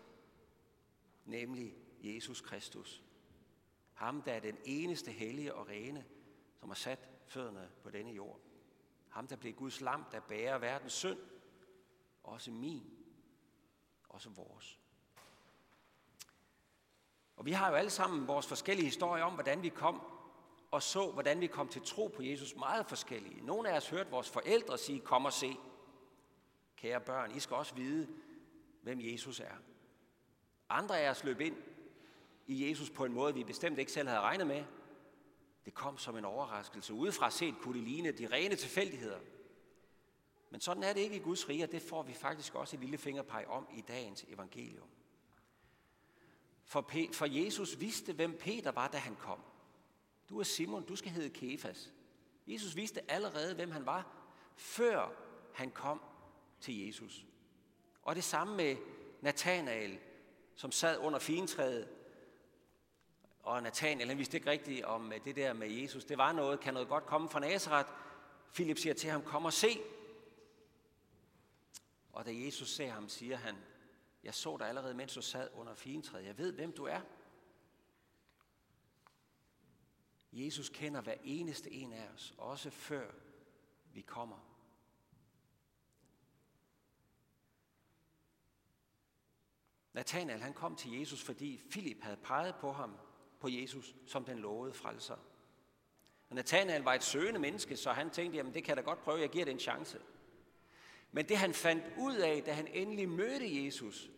nemlig 1.24 1.74
Jesus 2.00 2.40
Kristus. 2.40 3.02
Ham, 3.94 4.22
der 4.22 4.32
er 4.32 4.40
den 4.40 4.58
eneste 4.64 5.10
hellige 5.10 5.54
og 5.54 5.68
rene, 5.68 6.04
som 6.60 6.68
har 6.68 6.74
sat 6.74 7.08
fødderne 7.26 7.70
på 7.82 7.90
denne 7.90 8.12
jord. 8.12 8.40
Ham, 9.08 9.26
der 9.26 9.36
blev 9.36 9.52
Guds 9.52 9.80
lam, 9.80 10.04
der 10.12 10.20
bærer 10.20 10.58
verdens 10.58 10.92
synd, 10.92 11.18
også 12.22 12.50
min, 12.50 12.90
også 14.08 14.30
vores. 14.30 14.78
Og 17.36 17.46
vi 17.46 17.52
har 17.52 17.68
jo 17.68 17.74
alle 17.74 17.90
sammen 17.90 18.28
vores 18.28 18.46
forskellige 18.46 18.84
historier 18.84 19.24
om, 19.24 19.34
hvordan 19.34 19.62
vi 19.62 19.68
kom 19.68 20.02
og 20.70 20.82
så, 20.82 21.10
hvordan 21.10 21.40
vi 21.40 21.46
kom 21.46 21.68
til 21.68 21.82
tro 21.84 22.06
på 22.06 22.22
Jesus, 22.22 22.56
meget 22.56 22.86
forskellige. 22.86 23.46
Nogle 23.46 23.70
af 23.70 23.76
os 23.76 23.88
hørte 23.88 24.10
vores 24.10 24.30
forældre 24.30 24.78
sige, 24.78 25.00
kom 25.00 25.24
og 25.24 25.32
se. 25.32 25.56
Kære 26.78 27.00
børn, 27.00 27.36
I 27.36 27.40
skal 27.40 27.56
også 27.56 27.74
vide, 27.74 28.08
hvem 28.82 29.00
Jesus 29.00 29.40
er. 29.40 29.54
Andre 30.68 31.00
af 31.00 31.10
os 31.10 31.24
løb 31.24 31.40
ind 31.40 31.56
i 32.46 32.68
Jesus 32.68 32.90
på 32.90 33.04
en 33.04 33.12
måde, 33.12 33.34
vi 33.34 33.44
bestemt 33.44 33.78
ikke 33.78 33.92
selv 33.92 34.08
havde 34.08 34.20
regnet 34.20 34.46
med. 34.46 34.64
Det 35.64 35.74
kom 35.74 35.98
som 35.98 36.16
en 36.16 36.24
overraskelse. 36.24 36.94
Udefra 36.94 37.30
set 37.30 37.54
kunne 37.60 37.78
det 37.78 37.88
ligne 37.88 38.12
de 38.12 38.26
rene 38.26 38.56
tilfældigheder. 38.56 39.18
Men 40.50 40.60
sådan 40.60 40.82
er 40.82 40.92
det 40.92 41.00
ikke 41.00 41.16
i 41.16 41.18
Guds 41.18 41.48
rige, 41.48 41.64
og 41.64 41.72
det 41.72 41.82
får 41.82 42.02
vi 42.02 42.12
faktisk 42.12 42.54
også 42.54 42.76
et 42.76 42.80
lille 42.80 42.98
fingerpeg 42.98 43.46
om 43.48 43.68
i 43.74 43.80
dagens 43.80 44.24
evangelium. 44.28 44.88
For, 46.64 46.80
Pe- 46.80 47.12
for 47.12 47.26
Jesus 47.26 47.80
vidste, 47.80 48.12
hvem 48.12 48.38
Peter 48.40 48.70
var, 48.70 48.88
da 48.88 48.98
han 48.98 49.16
kom. 49.16 49.40
Du 50.28 50.38
er 50.38 50.44
Simon, 50.44 50.84
du 50.86 50.96
skal 50.96 51.10
hedde 51.10 51.30
Kefas. 51.30 51.92
Jesus 52.46 52.76
vidste 52.76 53.10
allerede, 53.10 53.54
hvem 53.54 53.70
han 53.70 53.86
var, 53.86 54.16
før 54.56 55.12
han 55.54 55.70
kom 55.70 56.00
til 56.60 56.86
Jesus. 56.86 57.26
Og 58.02 58.16
det 58.16 58.24
samme 58.24 58.56
med 58.56 58.76
Nathanael, 59.20 59.98
som 60.54 60.72
sad 60.72 60.98
under 60.98 61.18
fintræet. 61.18 61.88
Og 63.42 63.62
Nathanael, 63.62 64.08
han 64.08 64.18
vidste 64.18 64.36
ikke 64.36 64.50
rigtigt 64.50 64.84
om 64.84 65.12
øh, 65.12 65.24
det 65.24 65.36
der 65.36 65.52
med 65.52 65.68
Jesus. 65.68 66.04
Det 66.04 66.18
var 66.18 66.32
noget, 66.32 66.60
kan 66.60 66.74
noget 66.74 66.88
godt 66.88 67.06
komme 67.06 67.28
fra 67.28 67.40
Nazareth. 67.40 67.88
Philip 68.54 68.78
siger 68.78 68.94
til 68.94 69.10
ham, 69.10 69.22
kom 69.22 69.44
og 69.44 69.52
se. 69.52 69.80
Og 72.12 72.24
da 72.24 72.30
Jesus 72.34 72.70
ser 72.70 72.90
ham, 72.90 73.08
siger 73.08 73.36
han, 73.36 73.56
jeg 74.22 74.34
så 74.34 74.56
dig 74.56 74.68
allerede, 74.68 74.94
mens 74.94 75.14
du 75.14 75.22
sad 75.22 75.48
under 75.54 75.74
fintræet. 75.74 76.24
Jeg 76.26 76.38
ved, 76.38 76.52
hvem 76.52 76.72
du 76.72 76.84
er. 76.84 77.00
Jesus 80.32 80.68
kender 80.68 81.00
hver 81.00 81.14
eneste 81.24 81.70
en 81.70 81.92
af 81.92 82.08
os, 82.14 82.34
også 82.38 82.70
før 82.70 83.10
vi 83.92 84.00
kommer. 84.00 84.47
Nathanael 89.98 90.40
han 90.40 90.52
kom 90.52 90.76
til 90.76 90.98
Jesus, 90.98 91.22
fordi 91.22 91.60
Filip 91.70 92.02
havde 92.02 92.16
peget 92.16 92.54
på 92.60 92.72
ham, 92.72 92.96
på 93.40 93.48
Jesus, 93.48 93.94
som 94.06 94.24
den 94.24 94.38
lovede 94.38 94.72
frelser. 94.72 95.16
Og 96.28 96.34
Nathanael 96.34 96.82
var 96.82 96.94
et 96.94 97.02
søgende 97.02 97.40
menneske, 97.40 97.76
så 97.76 97.92
han 97.92 98.10
tænkte, 98.10 98.36
jamen 98.36 98.54
det 98.54 98.64
kan 98.64 98.68
jeg 98.68 98.76
da 98.76 98.90
godt 98.90 99.02
prøve, 99.02 99.20
jeg 99.20 99.28
giver 99.28 99.44
det 99.44 99.52
en 99.52 99.58
chance. 99.58 99.98
Men 101.12 101.28
det 101.28 101.36
han 101.36 101.54
fandt 101.54 101.84
ud 101.98 102.16
af, 102.16 102.42
da 102.42 102.52
han 102.52 102.66
endelig 102.66 103.08
mødte 103.08 103.64
Jesus, 103.64 104.10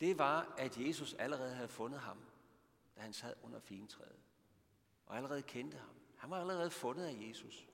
det 0.00 0.18
var, 0.18 0.54
at 0.58 0.78
Jesus 0.78 1.14
allerede 1.14 1.54
havde 1.54 1.68
fundet 1.68 2.00
ham, 2.00 2.18
da 2.96 3.00
han 3.00 3.12
sad 3.12 3.34
under 3.42 3.60
fintræet. 3.60 4.16
Og 5.06 5.16
allerede 5.16 5.42
kendte 5.42 5.78
ham. 5.78 5.94
Han 6.16 6.30
var 6.30 6.40
allerede 6.40 6.70
fundet 6.70 7.04
af 7.04 7.28
Jesus. 7.28 7.66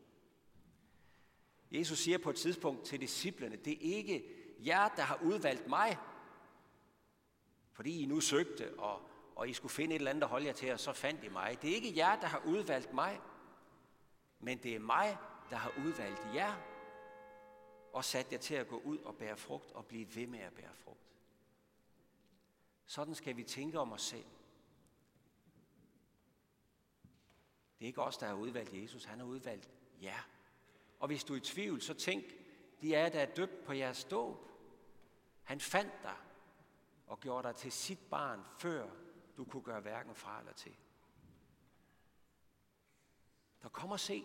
Jesus 1.71 1.99
siger 1.99 2.19
på 2.19 2.31
et 2.31 2.37
tidspunkt 2.37 2.85
til 2.85 3.01
disciplene, 3.01 3.57
det 3.57 3.73
er 3.73 3.97
ikke 3.97 4.25
jer, 4.59 4.89
der 4.89 5.03
har 5.03 5.19
udvalgt 5.23 5.67
mig, 5.67 5.99
fordi 7.73 8.03
I 8.03 8.07
nu 8.07 8.21
søgte, 8.21 8.79
og, 8.79 9.03
og 9.37 9.49
I 9.49 9.53
skulle 9.53 9.73
finde 9.73 9.95
et 9.95 9.99
eller 9.99 10.11
andet, 10.11 10.23
der 10.23 10.29
holde 10.29 10.47
jer 10.47 10.53
til, 10.53 10.73
og 10.73 10.81
så 10.81 10.93
fandt 10.93 11.25
I 11.25 11.29
mig. 11.29 11.63
Det 11.63 11.71
er 11.71 11.75
ikke 11.75 11.97
jer, 11.97 12.21
der 12.21 12.27
har 12.27 12.43
udvalgt 12.47 12.93
mig, 12.95 13.21
men 14.39 14.59
det 14.59 14.75
er 14.75 14.79
mig, 14.79 15.19
der 15.51 15.57
har 15.57 15.73
udvalgt 15.87 16.21
jer, 16.35 16.55
og 17.93 18.05
sat 18.05 18.33
jer 18.33 18.39
til 18.39 18.55
at 18.55 18.69
gå 18.69 18.79
ud 18.79 18.99
og 18.99 19.17
bære 19.17 19.37
frugt, 19.37 19.73
og 19.73 19.87
blive 19.87 20.15
ved 20.15 20.27
med 20.27 20.39
at 20.39 20.53
bære 20.53 20.75
frugt. 20.75 21.01
Sådan 22.87 23.15
skal 23.15 23.37
vi 23.37 23.43
tænke 23.43 23.79
om 23.79 23.93
os 23.93 24.03
selv. 24.03 24.25
Det 27.79 27.85
er 27.85 27.87
ikke 27.87 28.03
os, 28.03 28.19
der 28.19 28.27
har 28.27 28.35
udvalgt 28.35 28.75
Jesus. 28.75 29.05
Han 29.05 29.19
har 29.19 29.27
udvalgt 29.27 29.71
jer. 30.03 30.29
Og 31.01 31.07
hvis 31.07 31.25
du 31.25 31.33
er 31.33 31.37
i 31.37 31.41
tvivl, 31.41 31.83
så 31.83 31.95
tænk, 31.95 32.25
de 32.81 32.95
er, 32.95 33.09
der 33.09 33.21
er 33.21 33.35
døbt 33.35 33.65
på 33.65 33.73
jeres 33.73 34.05
dåb. 34.05 34.51
Han 35.43 35.61
fandt 35.61 35.93
dig 36.03 36.17
og 37.13 37.21
gjorde 37.21 37.49
dig 37.49 37.57
til 37.57 37.73
sit 37.73 37.99
barn, 38.11 38.45
før 38.59 38.91
du 39.37 39.45
kunne 39.45 39.63
gøre 39.63 39.81
hverken 39.81 40.15
fra 40.15 40.39
eller 40.39 40.53
til. 40.53 40.77
Der 43.63 43.69
kom 43.69 43.91
og 43.91 44.01
se. 44.01 44.25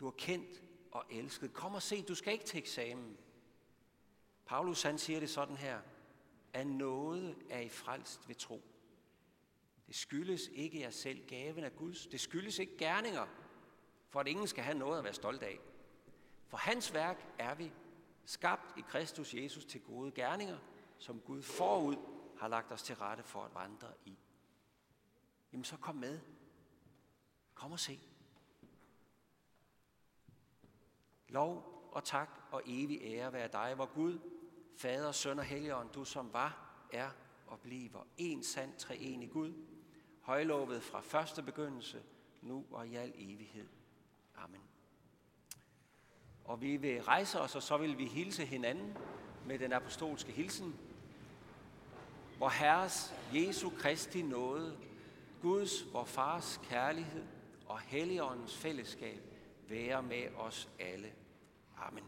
Du 0.00 0.06
er 0.06 0.10
kendt 0.10 0.62
og 0.92 1.04
elsket. 1.10 1.52
Kom 1.52 1.74
og 1.74 1.82
se, 1.82 2.02
du 2.02 2.14
skal 2.14 2.32
ikke 2.32 2.44
til 2.44 2.58
eksamen. 2.58 3.18
Paulus 4.46 4.82
han 4.82 4.98
siger 4.98 5.20
det 5.20 5.30
sådan 5.30 5.56
her. 5.56 5.80
Af 6.52 6.66
noget 6.66 7.36
er 7.50 7.60
I 7.60 7.68
frelst 7.68 8.28
ved 8.28 8.34
tro. 8.34 8.62
Det 9.86 9.94
skyldes 9.94 10.48
ikke 10.52 10.80
jer 10.80 10.90
selv, 10.90 11.26
gaven 11.26 11.64
af 11.64 11.76
Guds. 11.76 12.06
Det 12.06 12.20
skyldes 12.20 12.58
ikke 12.58 12.76
gerninger, 12.78 13.26
for 14.08 14.20
at 14.20 14.28
ingen 14.28 14.46
skal 14.46 14.64
have 14.64 14.78
noget 14.78 14.98
at 14.98 15.04
være 15.04 15.14
stolt 15.14 15.42
af. 15.42 15.60
For 16.48 16.56
hans 16.56 16.94
værk 16.94 17.26
er 17.38 17.54
vi 17.54 17.72
skabt 18.24 18.78
i 18.78 18.80
Kristus 18.88 19.34
Jesus 19.34 19.64
til 19.64 19.80
gode 19.80 20.12
gerninger, 20.12 20.58
som 20.98 21.20
Gud 21.20 21.42
forud 21.42 21.96
har 22.38 22.48
lagt 22.48 22.72
os 22.72 22.82
til 22.82 22.96
rette 22.96 23.22
for 23.22 23.44
at 23.44 23.54
vandre 23.54 23.88
i. 24.04 24.18
Jamen 25.52 25.64
så 25.64 25.76
kom 25.76 25.96
med. 25.96 26.20
Kom 27.54 27.72
og 27.72 27.80
se. 27.80 28.00
Lov 31.28 31.74
og 31.92 32.04
tak 32.04 32.28
og 32.50 32.62
evig 32.66 33.00
ære 33.02 33.32
være 33.32 33.48
dig, 33.48 33.74
hvor 33.74 33.94
Gud, 33.94 34.18
Fader, 34.76 35.12
Søn 35.12 35.38
og 35.38 35.44
Helligånd, 35.44 35.90
du 35.90 36.04
som 36.04 36.32
var, 36.32 36.84
er 36.92 37.10
og 37.46 37.60
bliver 37.60 38.06
en 38.16 38.42
sand 38.42 38.78
treenig 38.78 39.30
Gud, 39.30 39.52
højlovet 40.20 40.82
fra 40.82 41.00
første 41.00 41.42
begyndelse, 41.42 42.02
nu 42.42 42.66
og 42.70 42.88
i 42.88 42.94
al 42.94 43.12
evighed. 43.14 43.68
Amen. 44.36 44.62
Og 46.44 46.60
vi 46.60 46.76
vil 46.76 47.02
rejse 47.02 47.40
os, 47.40 47.56
og 47.56 47.62
så 47.62 47.76
vil 47.76 47.98
vi 47.98 48.06
hilse 48.06 48.44
hinanden 48.44 48.96
med 49.46 49.58
den 49.58 49.72
apostolske 49.72 50.32
hilsen. 50.32 50.74
Hvor 52.36 52.48
Herres 52.48 53.14
Jesu 53.34 53.70
Kristi 53.70 54.22
nåde, 54.22 54.76
Guds, 55.42 55.92
vor 55.92 56.04
Fars 56.04 56.60
kærlighed 56.64 57.24
og 57.66 57.80
Helligåndens 57.80 58.56
fællesskab 58.56 59.20
være 59.68 60.02
med 60.02 60.28
os 60.36 60.68
alle. 60.78 61.12
Amen. 61.76 62.04